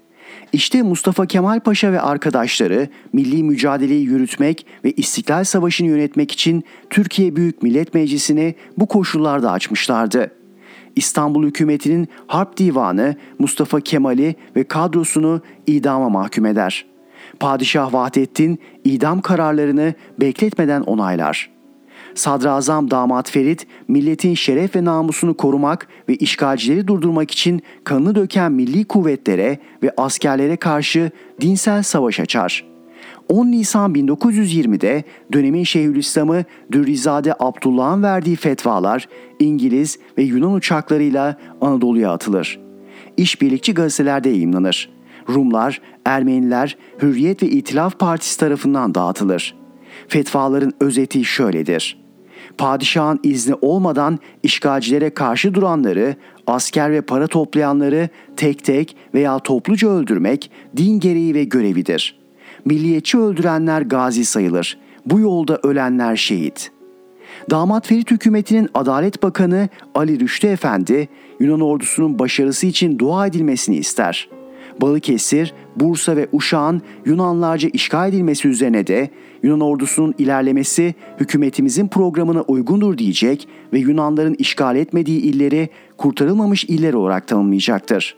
[0.54, 7.36] İşte Mustafa Kemal Paşa ve arkadaşları milli mücadeleyi yürütmek ve İstiklal Savaşı'nı yönetmek için Türkiye
[7.36, 10.39] Büyük Millet Meclisi'ni bu koşullarda açmışlardı.
[11.00, 16.86] İstanbul hükümetinin harp divanı Mustafa Kemal'i ve kadrosunu idama mahkum eder.
[17.40, 21.50] Padişah Vahdettin idam kararlarını bekletmeden onaylar.
[22.16, 28.86] Sadrazam Damat Ferit milletin şeref ve namusunu korumak ve işgalcileri durdurmak için kanını döken milli
[28.86, 32.66] kuvvetlere ve askerlere karşı dinsel savaş açar.
[33.30, 35.04] 10 Nisan 1920'de
[35.34, 39.08] dönemin Şeyhülislam'ı Dürrizade Abdullah'ın verdiği fetvalar
[39.40, 42.60] İngiliz ve Yunan uçaklarıyla Anadolu'ya atılır.
[43.18, 44.90] İşbirlikçi gazetelerde yayımlanır.
[45.30, 49.56] Rumlar, Ermeniler, Hürriyet ve İtilaf Partisi tarafından dağıtılır.
[50.08, 52.00] Fetvaların özeti şöyledir.
[52.58, 56.16] Padişahın izni olmadan işgalcilere karşı duranları,
[56.48, 62.19] asker ve para toplayanları tek tek veya topluca öldürmek din gereği ve görevidir.''
[62.66, 64.78] Milliyetçi öldürenler gazi sayılır.
[65.06, 66.72] Bu yolda ölenler şehit.
[67.50, 74.30] Damat Ferit hükümetinin Adalet Bakanı Ali Rüştü Efendi, Yunan ordusunun başarısı için dua edilmesini ister.
[74.82, 79.10] Balıkesir, Bursa ve Uşak'ın Yunanlarca işgal edilmesi üzerine de
[79.44, 87.28] Yunan ordusunun ilerlemesi hükümetimizin programına uygundur diyecek ve Yunanların işgal etmediği illeri kurtarılmamış iller olarak
[87.28, 88.16] tanımlayacaktır.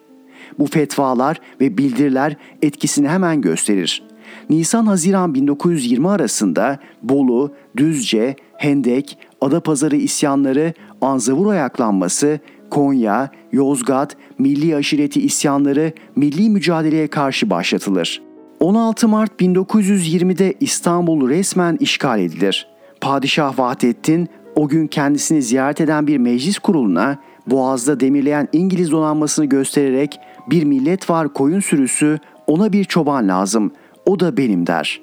[0.59, 4.03] Bu fetvalar ve bildiriler etkisini hemen gösterir.
[4.51, 12.39] Nisan-Haziran 1920 arasında Bolu, Düzce, Hendek, Adapazarı isyanları, Anzavur ayaklanması,
[12.69, 18.21] Konya, Yozgat, milli aşireti isyanları milli mücadeleye karşı başlatılır.
[18.59, 22.67] 16 Mart 1920'de İstanbul resmen işgal edilir.
[23.01, 30.19] Padişah Vahdettin o gün kendisini ziyaret eden bir meclis kuruluna boğazda demirleyen İngiliz donanmasını göstererek
[30.49, 33.71] bir millet var koyun sürüsü ona bir çoban lazım
[34.11, 35.01] o da benim der.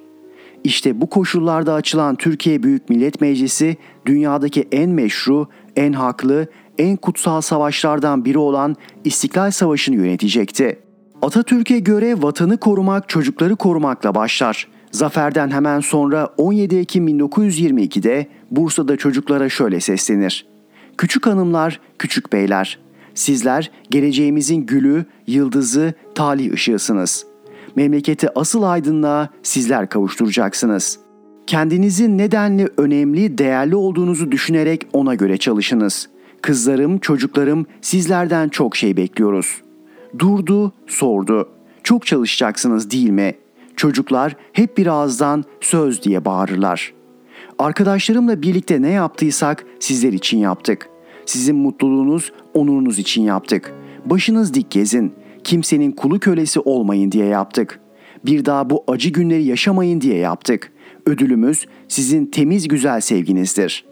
[0.64, 6.46] İşte bu koşullarda açılan Türkiye Büyük Millet Meclisi dünyadaki en meşru, en haklı,
[6.78, 10.78] en kutsal savaşlardan biri olan İstiklal Savaşı'nı yönetecekti.
[11.22, 14.68] Atatürk'e göre vatanı korumak çocukları korumakla başlar.
[14.90, 20.46] Zaferden hemen sonra 17 Ekim 1922'de Bursa'da çocuklara şöyle seslenir.
[20.98, 22.78] Küçük hanımlar, küçük beyler,
[23.14, 27.27] sizler geleceğimizin gülü, yıldızı, talih ışığısınız.
[27.78, 30.98] Memleketi asıl aydınlığa sizler kavuşturacaksınız.
[31.46, 36.08] Kendinizin nedenli önemli, değerli olduğunuzu düşünerek ona göre çalışınız.
[36.42, 39.62] Kızlarım, çocuklarım sizlerden çok şey bekliyoruz.''
[40.18, 41.48] Durdu, sordu.
[41.82, 43.34] Çok çalışacaksınız değil mi?
[43.76, 46.92] Çocuklar hep bir ağızdan söz diye bağırırlar.
[47.58, 50.88] Arkadaşlarımla birlikte ne yaptıysak sizler için yaptık.
[51.26, 53.74] Sizin mutluluğunuz, onurunuz için yaptık.
[54.04, 55.12] Başınız dik gezin.
[55.44, 57.80] Kimsenin kulu kölesi olmayın diye yaptık.
[58.26, 60.72] Bir daha bu acı günleri yaşamayın diye yaptık.
[61.06, 63.88] Ödülümüz sizin temiz güzel sevginizdir.''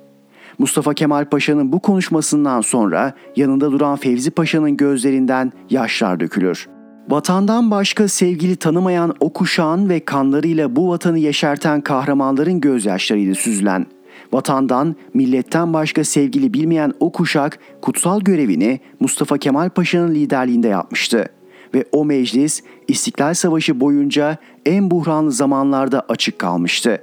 [0.58, 6.68] Mustafa Kemal Paşa'nın bu konuşmasından sonra yanında duran Fevzi Paşa'nın gözlerinden yaşlar dökülür.
[7.08, 13.86] Vatandan başka sevgili tanımayan o kuşağın ve kanlarıyla bu vatanı yeşerten kahramanların gözyaşlarıyla süzülen,
[14.32, 21.28] vatandan, milletten başka sevgili bilmeyen o kuşak kutsal görevini Mustafa Kemal Paşa'nın liderliğinde yapmıştı
[21.76, 27.02] ve o meclis İstiklal Savaşı boyunca en buhranlı zamanlarda açık kalmıştı.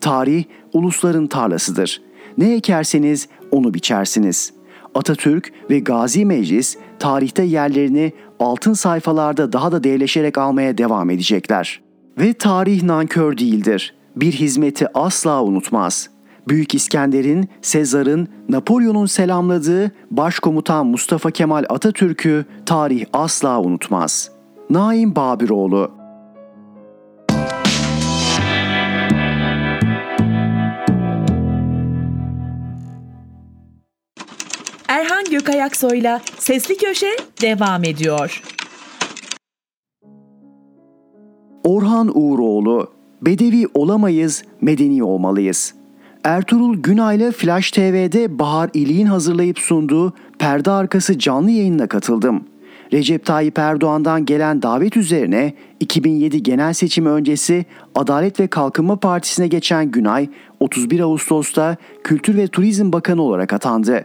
[0.00, 2.02] Tarih ulusların tarlasıdır.
[2.38, 4.52] Ne ekerseniz onu biçersiniz.
[4.94, 11.80] Atatürk ve Gazi Meclis tarihte yerlerini altın sayfalarda daha da değerleşerek almaya devam edecekler.
[12.18, 13.94] Ve tarih nankör değildir.
[14.16, 16.10] Bir hizmeti asla unutmaz.
[16.48, 24.30] Büyük İskender'in, Sezar'ın, Napolyon'un selamladığı Başkomutan Mustafa Kemal Atatürk'ü tarih asla unutmaz.
[24.70, 25.90] Naim Babiroğlu
[34.88, 38.42] Erhan Gökayaksoy'la Sesli Köşe devam ediyor.
[41.64, 42.92] Orhan Uğuroğlu,
[43.22, 45.74] Bedevi olamayız, medeni olmalıyız.
[46.26, 52.44] Ertuğrul Günay'la Flash TV'de Bahar İliğin hazırlayıp sunduğu Perde Arkası canlı yayınına katıldım.
[52.92, 57.64] Recep Tayyip Erdoğan'dan gelen davet üzerine 2007 genel seçimi öncesi
[57.94, 60.28] Adalet ve Kalkınma Partisi'ne geçen Günay
[60.60, 64.04] 31 Ağustos'ta Kültür ve Turizm Bakanı olarak atandı.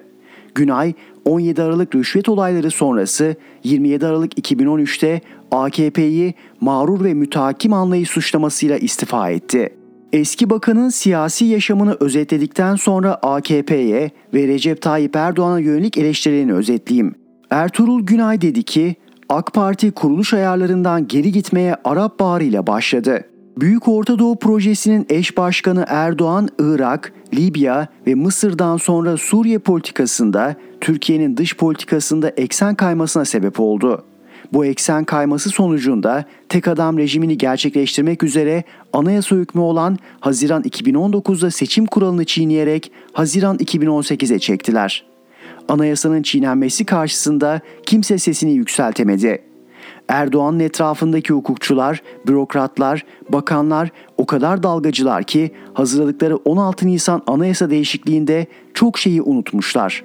[0.56, 0.94] Günay
[1.26, 9.30] 17 Aralık rüşvet olayları sonrası 27 Aralık 2013'te AKP'yi mağrur ve mütakim anlayış suçlamasıyla istifa
[9.30, 9.81] etti.
[10.14, 17.16] Eski bakanın siyasi yaşamını özetledikten sonra AKP'ye ve Recep Tayyip Erdoğan'a yönelik eleştirilerini özetleyeyim.
[17.50, 18.96] Ertuğrul Günay dedi ki,
[19.30, 23.24] AK Parti kuruluş ayarlarından geri gitmeye Arap Baharı ile başladı.
[23.58, 31.38] Büyük Orta Doğu Projesi'nin eş başkanı Erdoğan, Irak, Libya ve Mısır'dan sonra Suriye politikasında Türkiye'nin
[31.38, 34.06] dış politikasında eksen kaymasına sebep oldu.
[34.54, 41.86] Bu eksen kayması sonucunda tek adam rejimini gerçekleştirmek üzere anayasa hükmü olan Haziran 2019'da seçim
[41.86, 45.06] kuralını çiğneyerek Haziran 2018'e çektiler.
[45.70, 49.44] Anayasanın çiğnenmesi karşısında kimse sesini yükseltemedi.
[50.08, 59.00] Erdoğan'ın etrafındaki hukukçular, bürokratlar, bakanlar o kadar dalgacılar ki hazırladıkları 16 Nisan anayasa değişikliğinde çok
[59.00, 60.04] şeyi unutmuşlar.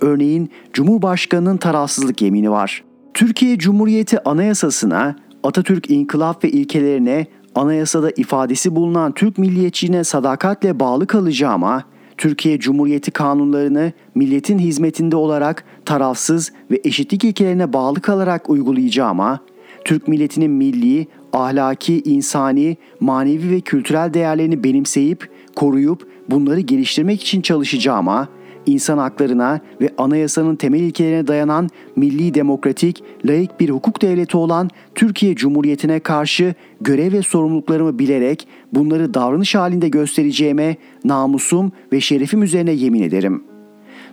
[0.00, 2.84] Örneğin Cumhurbaşkanı'nın tarafsızlık yemini var.
[3.14, 11.84] Türkiye Cumhuriyeti Anayasası'na, Atatürk inkılap ve ilkelerine, anayasada ifadesi bulunan Türk milliyetçiliğine sadakatle bağlı kalacağıma,
[12.18, 19.40] Türkiye Cumhuriyeti kanunlarını milletin hizmetinde olarak tarafsız ve eşitlik ilkelerine bağlı kalarak uygulayacağıma,
[19.84, 28.28] Türk milletinin milli, ahlaki, insani, manevi ve kültürel değerlerini benimseyip, koruyup bunları geliştirmek için çalışacağıma,
[28.66, 35.34] insan haklarına ve anayasanın temel ilkelerine dayanan milli demokratik, laik bir hukuk devleti olan Türkiye
[35.34, 43.02] Cumhuriyeti'ne karşı görev ve sorumluluklarımı bilerek bunları davranış halinde göstereceğime namusum ve şerefim üzerine yemin
[43.02, 43.54] ederim.''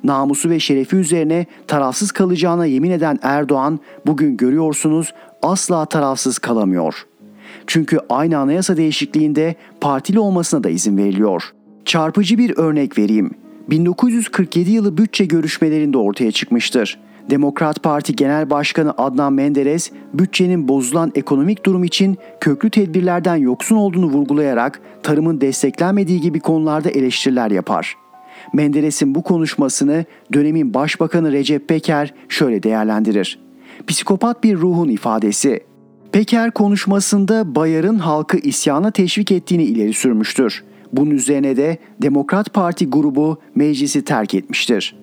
[0.03, 7.05] namusu ve şerefi üzerine tarafsız kalacağına yemin eden Erdoğan bugün görüyorsunuz asla tarafsız kalamıyor.
[7.67, 11.43] Çünkü aynı anayasa değişikliğinde partili olmasına da izin veriliyor.
[11.85, 13.40] Çarpıcı bir örnek vereyim.
[13.69, 16.99] 1947 yılı bütçe görüşmelerinde ortaya çıkmıştır.
[17.29, 24.05] Demokrat Parti Genel Başkanı Adnan Menderes, bütçenin bozulan ekonomik durum için köklü tedbirlerden yoksun olduğunu
[24.05, 27.95] vurgulayarak tarımın desteklenmediği gibi konularda eleştiriler yapar.
[28.53, 33.39] Menderes'in bu konuşmasını dönemin Başbakanı Recep Peker şöyle değerlendirir.
[33.87, 35.63] Psikopat bir ruhun ifadesi.
[36.11, 40.63] Peker konuşmasında Bayar'ın halkı isyana teşvik ettiğini ileri sürmüştür.
[40.93, 44.95] Bunun üzerine de Demokrat Parti grubu meclisi terk etmiştir.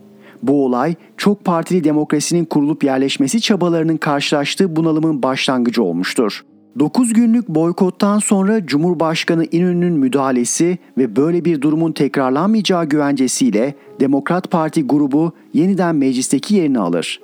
[0.42, 6.44] Bu olay çok partili demokrasinin kurulup yerleşmesi çabalarının karşılaştığı bunalımın başlangıcı olmuştur.
[6.78, 14.86] 9 günlük boykottan sonra Cumhurbaşkanı İnönü'nün müdahalesi ve böyle bir durumun tekrarlanmayacağı güvencesiyle Demokrat Parti
[14.86, 17.20] grubu yeniden meclisteki yerini alır.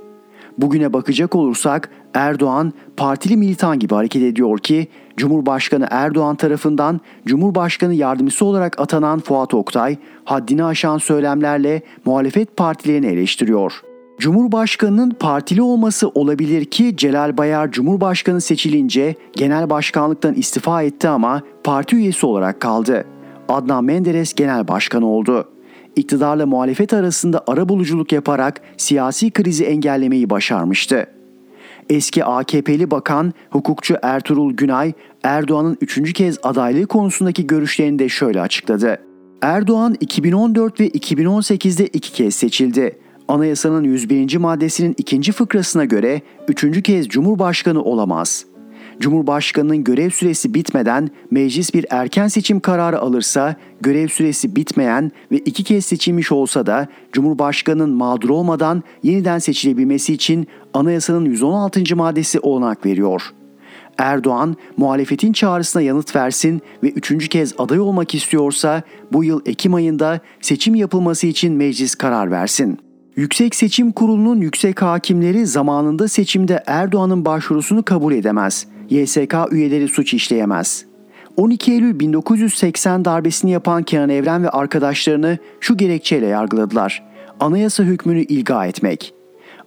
[0.58, 8.44] Bugüne bakacak olursak Erdoğan partili militan gibi hareket ediyor ki Cumhurbaşkanı Erdoğan tarafından Cumhurbaşkanı yardımcısı
[8.44, 13.80] olarak atanan Fuat Oktay haddini aşan söylemlerle muhalefet partilerini eleştiriyor.
[14.18, 21.96] Cumhurbaşkanının partili olması olabilir ki Celal Bayar Cumhurbaşkanı seçilince genel başkanlıktan istifa etti ama parti
[21.96, 23.04] üyesi olarak kaldı.
[23.48, 25.48] Adnan Menderes genel başkan oldu.
[25.96, 31.06] İktidarla muhalefet arasında ara buluculuk yaparak siyasi krizi engellemeyi başarmıştı.
[31.90, 38.98] Eski AKP'li bakan hukukçu Ertuğrul Günay, Erdoğan'ın üçüncü kez adaylığı konusundaki görüşlerini de şöyle açıkladı.
[39.42, 42.98] Erdoğan 2014 ve 2018'de iki kez seçildi.
[43.28, 44.36] Anayasanın 101.
[44.36, 48.44] maddesinin ikinci fıkrasına göre üçüncü kez Cumhurbaşkanı olamaz.
[49.00, 55.64] Cumhurbaşkanının görev süresi bitmeden meclis bir erken seçim kararı alırsa görev süresi bitmeyen ve iki
[55.64, 61.96] kez seçilmiş olsa da Cumhurbaşkanının mağdur olmadan yeniden seçilebilmesi için anayasanın 116.
[61.96, 63.22] maddesi olanak veriyor.
[63.98, 68.82] Erdoğan muhalefetin çağrısına yanıt versin ve üçüncü kez aday olmak istiyorsa
[69.12, 72.78] bu yıl Ekim ayında seçim yapılması için meclis karar versin.
[73.16, 78.66] Yüksek Seçim Kurulu'nun yüksek hakimleri zamanında seçimde Erdoğan'ın başvurusunu kabul edemez.
[78.90, 80.84] YSK üyeleri suç işleyemez.
[81.36, 87.02] 12 Eylül 1980 darbesini yapan Kenan Evren ve arkadaşlarını şu gerekçeyle yargıladılar.
[87.40, 89.14] Anayasa hükmünü ilga etmek.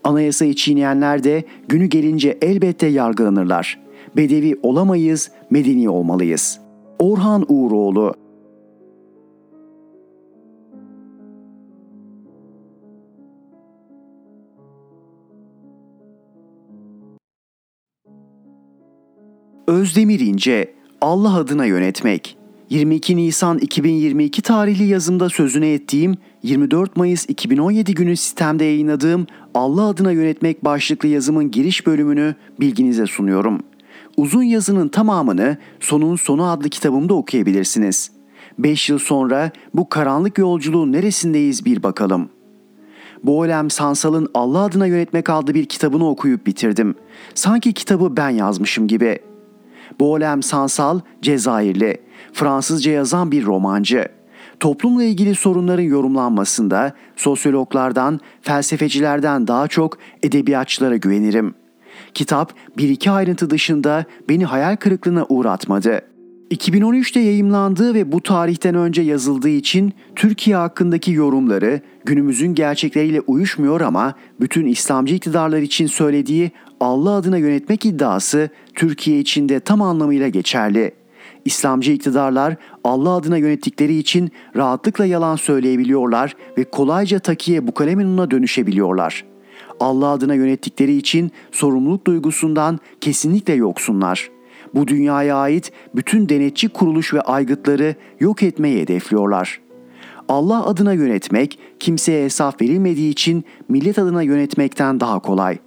[0.04, 3.80] Anayasayı çiğneyenler de günü gelince elbette yargılanırlar.
[4.16, 6.60] Bedevi olamayız, medeni olmalıyız.
[7.00, 8.14] Orhan Uğuroğlu
[19.68, 22.38] Özdemir İnce, Allah adına yönetmek.
[22.70, 30.12] 22 Nisan 2022 tarihli yazımda sözüne ettiğim 24 Mayıs 2017 günü sistemde yayınladığım Allah adına
[30.12, 33.60] yönetmek başlıklı yazımın giriş bölümünü bilginize sunuyorum.
[34.18, 38.12] Uzun yazının tamamını Sonun Sonu adlı kitabımda okuyabilirsiniz.
[38.60, 42.30] 5 yıl sonra bu karanlık yolculuğun neresindeyiz bir bakalım.
[43.24, 46.96] Boğlem Sansal'ın Allah adına yönetmek adlı bir kitabını okuyup bitirdim.
[47.34, 49.37] Sanki kitabı ben yazmışım gibi.''
[50.00, 51.98] Boğlem Sansal, Cezayirli,
[52.34, 54.08] Fransızca yazan bir romancı.
[54.60, 61.54] Toplumla ilgili sorunların yorumlanmasında sosyologlardan, felsefecilerden daha çok edebiyatçılara güvenirim.
[62.14, 66.02] Kitap bir iki ayrıntı dışında beni hayal kırıklığına uğratmadı.
[66.52, 74.14] 2013'te yayımlandığı ve bu tarihten önce yazıldığı için Türkiye hakkındaki yorumları günümüzün gerçekleriyle uyuşmuyor ama
[74.40, 80.92] bütün İslamcı iktidarlar için söylediği Allah adına yönetmek iddiası Türkiye için de tam anlamıyla geçerli.
[81.46, 89.26] İslamcı iktidarlar Allah adına yönettikleri için rahatlıkla yalan söyleyebiliyorlar ve kolayca takiye bu kaleminuna dönüşebiliyorlar.
[89.80, 94.37] Allah adına yönettikleri için sorumluluk duygusundan kesinlikle yoksunlar.
[94.76, 99.62] Bu dünyaya ait bütün denetçi kuruluş ve aygıtları yok etmeyi hedefliyorlar.
[100.30, 105.58] Allah adına yönetmek kimseye hesap verilmediği için millet adına yönetmekten daha kolay.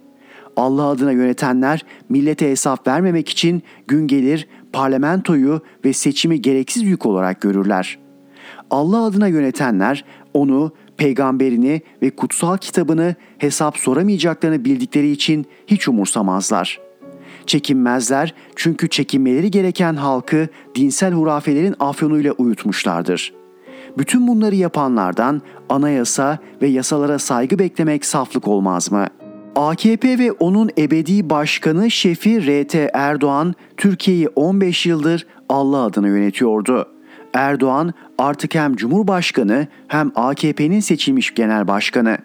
[0.55, 7.41] Allah adına yönetenler millete hesap vermemek için gün gelir parlamentoyu ve seçimi gereksiz yük olarak
[7.41, 7.99] görürler.
[8.69, 16.90] Allah adına yönetenler onu, peygamberini ve kutsal kitabını hesap soramayacaklarını bildikleri için hiç umursamazlar.
[17.45, 23.33] Çekinmezler çünkü çekinmeleri gereken halkı dinsel hurafelerin afyonuyla uyutmuşlardır.
[23.97, 29.07] Bütün bunları yapanlardan anayasa ve yasalara saygı beklemek saflık olmaz mı?
[29.55, 36.87] AKP ve onun ebedi başkanı şefi RT Erdoğan Türkiye'yi 15 yıldır Allah adına yönetiyordu.
[37.33, 42.17] Erdoğan artık hem Cumhurbaşkanı hem AKP'nin seçilmiş genel başkanı.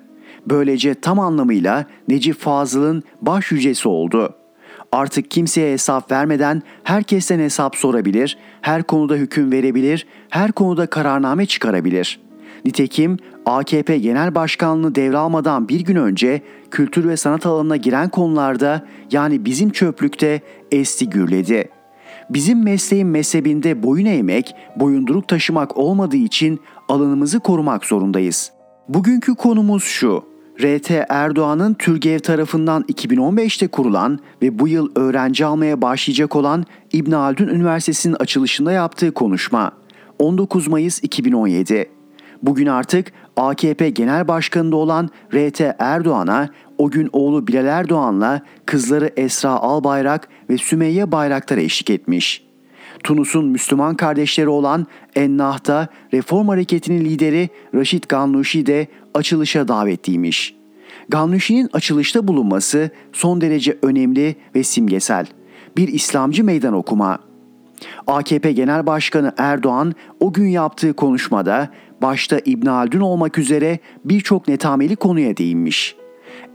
[0.46, 4.34] Böylece tam anlamıyla Necip Fazıl'ın baş yücesi oldu.
[4.92, 12.20] Artık kimseye hesap vermeden herkesten hesap sorabilir, her konuda hüküm verebilir, her konuda kararname çıkarabilir.
[12.64, 13.16] Nitekim
[13.46, 19.70] AKP Genel Başkanlığı devralmadan bir gün önce kültür ve sanat alanına giren konularda yani bizim
[19.70, 20.40] çöplükte
[20.72, 21.68] esti gürledi.
[22.30, 28.52] Bizim mesleğin mezhebinde boyun eğmek, boyunduruk taşımak olmadığı için alanımızı korumak zorundayız.
[28.88, 30.35] Bugünkü konumuz şu.
[30.62, 37.48] RT Erdoğan'ın Türgev tarafından 2015'te kurulan ve bu yıl öğrenci almaya başlayacak olan İbn Haldun
[37.48, 39.72] Üniversitesi'nin açılışında yaptığı konuşma.
[40.18, 41.90] 19 Mayıs 2017.
[42.42, 46.48] Bugün artık AKP Genel Başkanı'nda olan RT Erdoğan'a
[46.78, 52.46] o gün oğlu Bilal Erdoğan'la kızları Esra Albayrak ve Sümeyye Bayraktar eşlik etmiş.
[53.04, 54.86] Tunus'un Müslüman kardeşleri olan
[55.16, 58.86] Ennah'da Reform Hareketi'nin lideri Raşit Ganluşi de
[59.16, 60.54] açılışa davetliymiş.
[61.08, 65.26] Ganluşi'nin açılışta bulunması son derece önemli ve simgesel.
[65.76, 67.18] Bir İslamcı meydan okuma.
[68.06, 71.70] AKP Genel Başkanı Erdoğan o gün yaptığı konuşmada
[72.02, 75.96] başta İbn Haldun olmak üzere birçok netameli konuya değinmiş.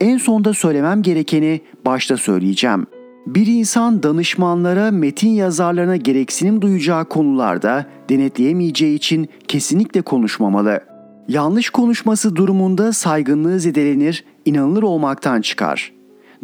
[0.01, 2.88] En sonda söylemem gerekeni başta söyleyeceğim.
[3.28, 10.90] Bir insan danışmanlara, metin yazarlarına gereksinim duyacağı konularda denetleyemeyeceği için kesinlikle konuşmamalı.
[11.32, 15.93] Yanlış konuşması durumunda saygınlığı zedelenir, inanılır olmaktan çıkar.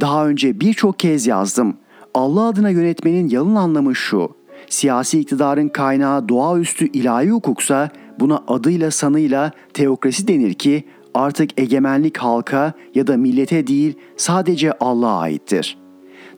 [0.01, 1.77] Daha önce birçok kez yazdım.
[2.13, 4.31] Allah adına yönetmenin yalın anlamı şu.
[4.69, 10.83] Siyasi iktidarın kaynağı doğaüstü ilahi hukuksa buna adıyla sanıyla teokrasi denir ki
[11.13, 15.77] artık egemenlik halka ya da millete değil sadece Allah'a aittir.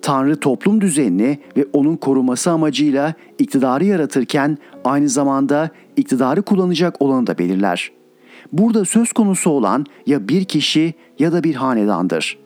[0.01, 7.37] Tanrı toplum düzenini ve onun koruması amacıyla iktidarı yaratırken aynı zamanda iktidarı kullanacak olanı da
[7.37, 7.98] belirler.
[8.51, 12.37] Burada söz konusu olan ya bir kişi ya da bir hanedandır.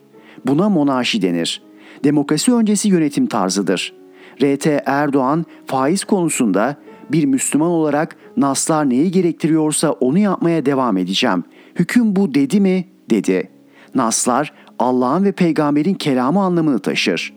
[0.46, 1.62] Buna monarşi denir.
[2.04, 3.94] Demokrasi öncesi yönetim tarzıdır.
[4.42, 6.76] RT Erdoğan faiz konusunda
[7.12, 11.44] bir Müslüman olarak naslar neyi gerektiriyorsa onu yapmaya devam edeceğim.
[11.74, 12.84] Hüküm bu dedi mi?
[13.10, 13.50] Dedi.
[13.94, 17.34] Naslar Allah'ın ve peygamberin kelamı anlamını taşır.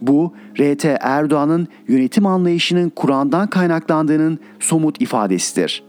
[0.00, 5.87] Bu RT Erdoğan'ın yönetim anlayışının Kur'an'dan kaynaklandığının somut ifadesidir.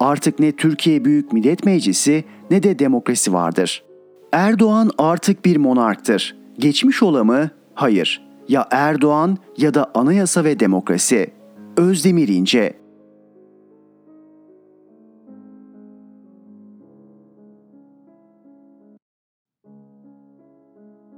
[0.00, 3.84] Artık ne Türkiye Büyük Millet Meclisi ne de demokrasi vardır.
[4.32, 6.36] Erdoğan artık bir monarktır.
[6.58, 7.50] Geçmiş ola mı?
[7.74, 8.22] Hayır.
[8.48, 11.30] Ya Erdoğan ya da anayasa ve demokrasi.
[11.76, 12.80] Özdemir İnce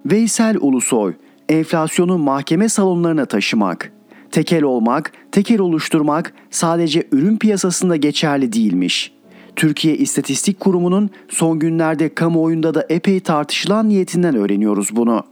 [0.07, 1.15] Veysel Ulusoy,
[1.49, 3.93] enflasyonu mahkeme salonlarına taşımak.
[4.33, 9.13] Tekel olmak, tekel oluşturmak sadece ürün piyasasında geçerli değilmiş.
[9.57, 15.23] Türkiye İstatistik Kurumu'nun son günlerde kamuoyunda da epey tartışılan niyetinden öğreniyoruz bunu.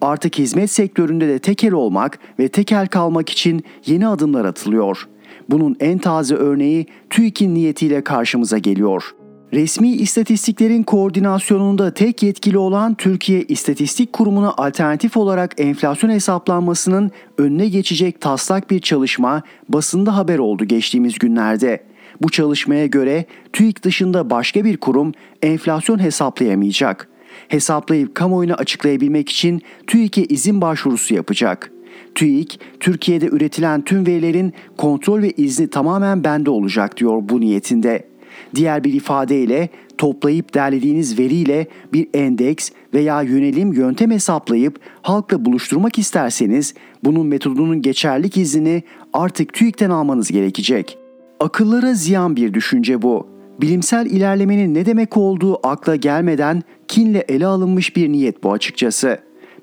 [0.00, 5.08] Artık hizmet sektöründe de tekel olmak ve tekel kalmak için yeni adımlar atılıyor.
[5.48, 9.14] Bunun en taze örneği TÜİK'in niyetiyle karşımıza geliyor.
[9.52, 18.20] Resmi istatistiklerin koordinasyonunda tek yetkili olan Türkiye İstatistik Kurumu'na alternatif olarak enflasyon hesaplanmasının önüne geçecek
[18.20, 21.84] taslak bir çalışma basında haber oldu geçtiğimiz günlerde.
[22.22, 27.08] Bu çalışmaya göre TÜİK dışında başka bir kurum enflasyon hesaplayamayacak.
[27.48, 31.72] Hesaplayıp kamuoyuna açıklayabilmek için TÜİK'e izin başvurusu yapacak.
[32.14, 38.09] TÜİK, Türkiye'de üretilen tüm verilerin kontrol ve izni tamamen bende olacak diyor bu niyetinde.
[38.54, 46.74] Diğer bir ifadeyle toplayıp derlediğiniz veriyle bir endeks veya yönelim yöntem hesaplayıp halkla buluşturmak isterseniz
[47.04, 48.82] bunun metodunun geçerlik iznini
[49.12, 50.98] artık TÜİK'ten almanız gerekecek.
[51.40, 53.26] Akıllara ziyan bir düşünce bu.
[53.60, 59.18] Bilimsel ilerlemenin ne demek olduğu akla gelmeden kinle ele alınmış bir niyet bu açıkçası.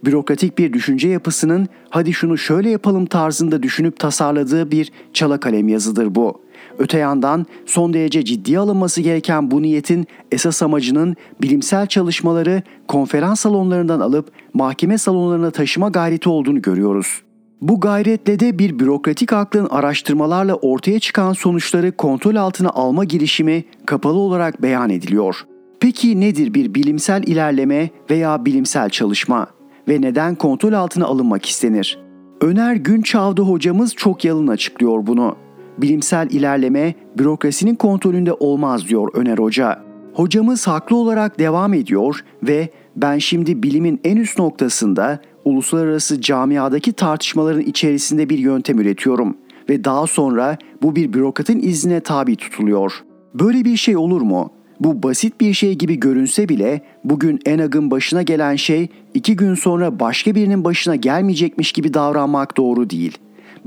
[0.06, 6.16] Bürokratik bir düşünce yapısının hadi şunu şöyle yapalım tarzında düşünüp tasarladığı bir çala kalem yazıdır
[6.16, 6.42] bu.
[6.80, 14.00] Öte yandan son derece ciddiye alınması gereken bu niyetin esas amacının bilimsel çalışmaları konferans salonlarından
[14.00, 17.22] alıp mahkeme salonlarına taşıma gayreti olduğunu görüyoruz.
[17.62, 24.18] Bu gayretle de bir bürokratik aklın araştırmalarla ortaya çıkan sonuçları kontrol altına alma girişimi kapalı
[24.18, 25.46] olarak beyan ediliyor.
[25.80, 29.48] Peki nedir bir bilimsel ilerleme veya bilimsel çalışma
[29.88, 32.00] ve neden kontrol altına alınmak istenir?
[32.42, 35.36] Öner Günçavdı hocamız çok yalın açıklıyor bunu.
[35.78, 39.84] Bilimsel ilerleme bürokrasinin kontrolünde olmaz diyor Öner Hoca.
[40.14, 47.62] Hocamız haklı olarak devam ediyor ve ben şimdi bilimin en üst noktasında uluslararası camiadaki tartışmaların
[47.62, 49.38] içerisinde bir yöntem üretiyorum
[49.70, 52.94] ve daha sonra bu bir bürokratın iznine tabi tutuluyor.
[53.34, 54.52] Böyle bir şey olur mu?
[54.80, 60.00] Bu basit bir şey gibi görünse bile bugün Enag'ın başına gelen şey iki gün sonra
[60.00, 63.18] başka birinin başına gelmeyecekmiş gibi davranmak doğru değil.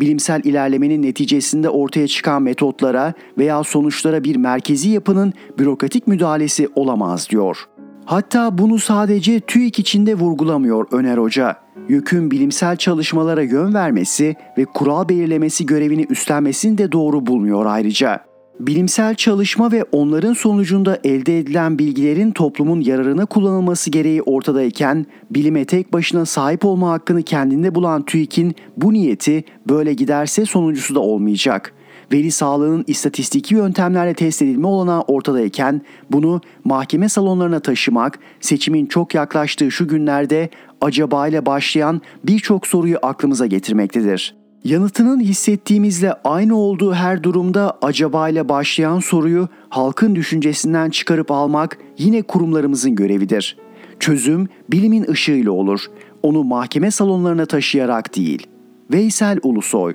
[0.01, 7.64] Bilimsel ilerlemenin neticesinde ortaya çıkan metotlara veya sonuçlara bir merkezi yapının bürokratik müdahalesi olamaz diyor.
[8.05, 11.57] Hatta bunu sadece TÜİK içinde vurgulamıyor Öner Hoca.
[11.88, 18.30] YÖK'ün bilimsel çalışmalara yön vermesi ve kural belirlemesi görevini üstlenmesini de doğru bulmuyor ayrıca.
[18.61, 25.92] Bilimsel çalışma ve onların sonucunda elde edilen bilgilerin toplumun yararına kullanılması gereği ortadayken bilime tek
[25.92, 31.74] başına sahip olma hakkını kendinde bulan TÜİK'in bu niyeti böyle giderse sonuncusu da olmayacak.
[32.12, 39.70] Veri sağlığının istatistiki yöntemlerle test edilme olanağı ortadayken bunu mahkeme salonlarına taşımak seçimin çok yaklaştığı
[39.70, 40.50] şu günlerde
[40.80, 44.39] acaba ile başlayan birçok soruyu aklımıza getirmektedir.
[44.64, 52.22] Yanıtının hissettiğimizle aynı olduğu her durumda acaba ile başlayan soruyu halkın düşüncesinden çıkarıp almak yine
[52.22, 53.56] kurumlarımızın görevidir.
[54.00, 55.86] Çözüm bilimin ışığıyla olur.
[56.22, 58.46] Onu mahkeme salonlarına taşıyarak değil.
[58.92, 59.94] Veysel Ulusoy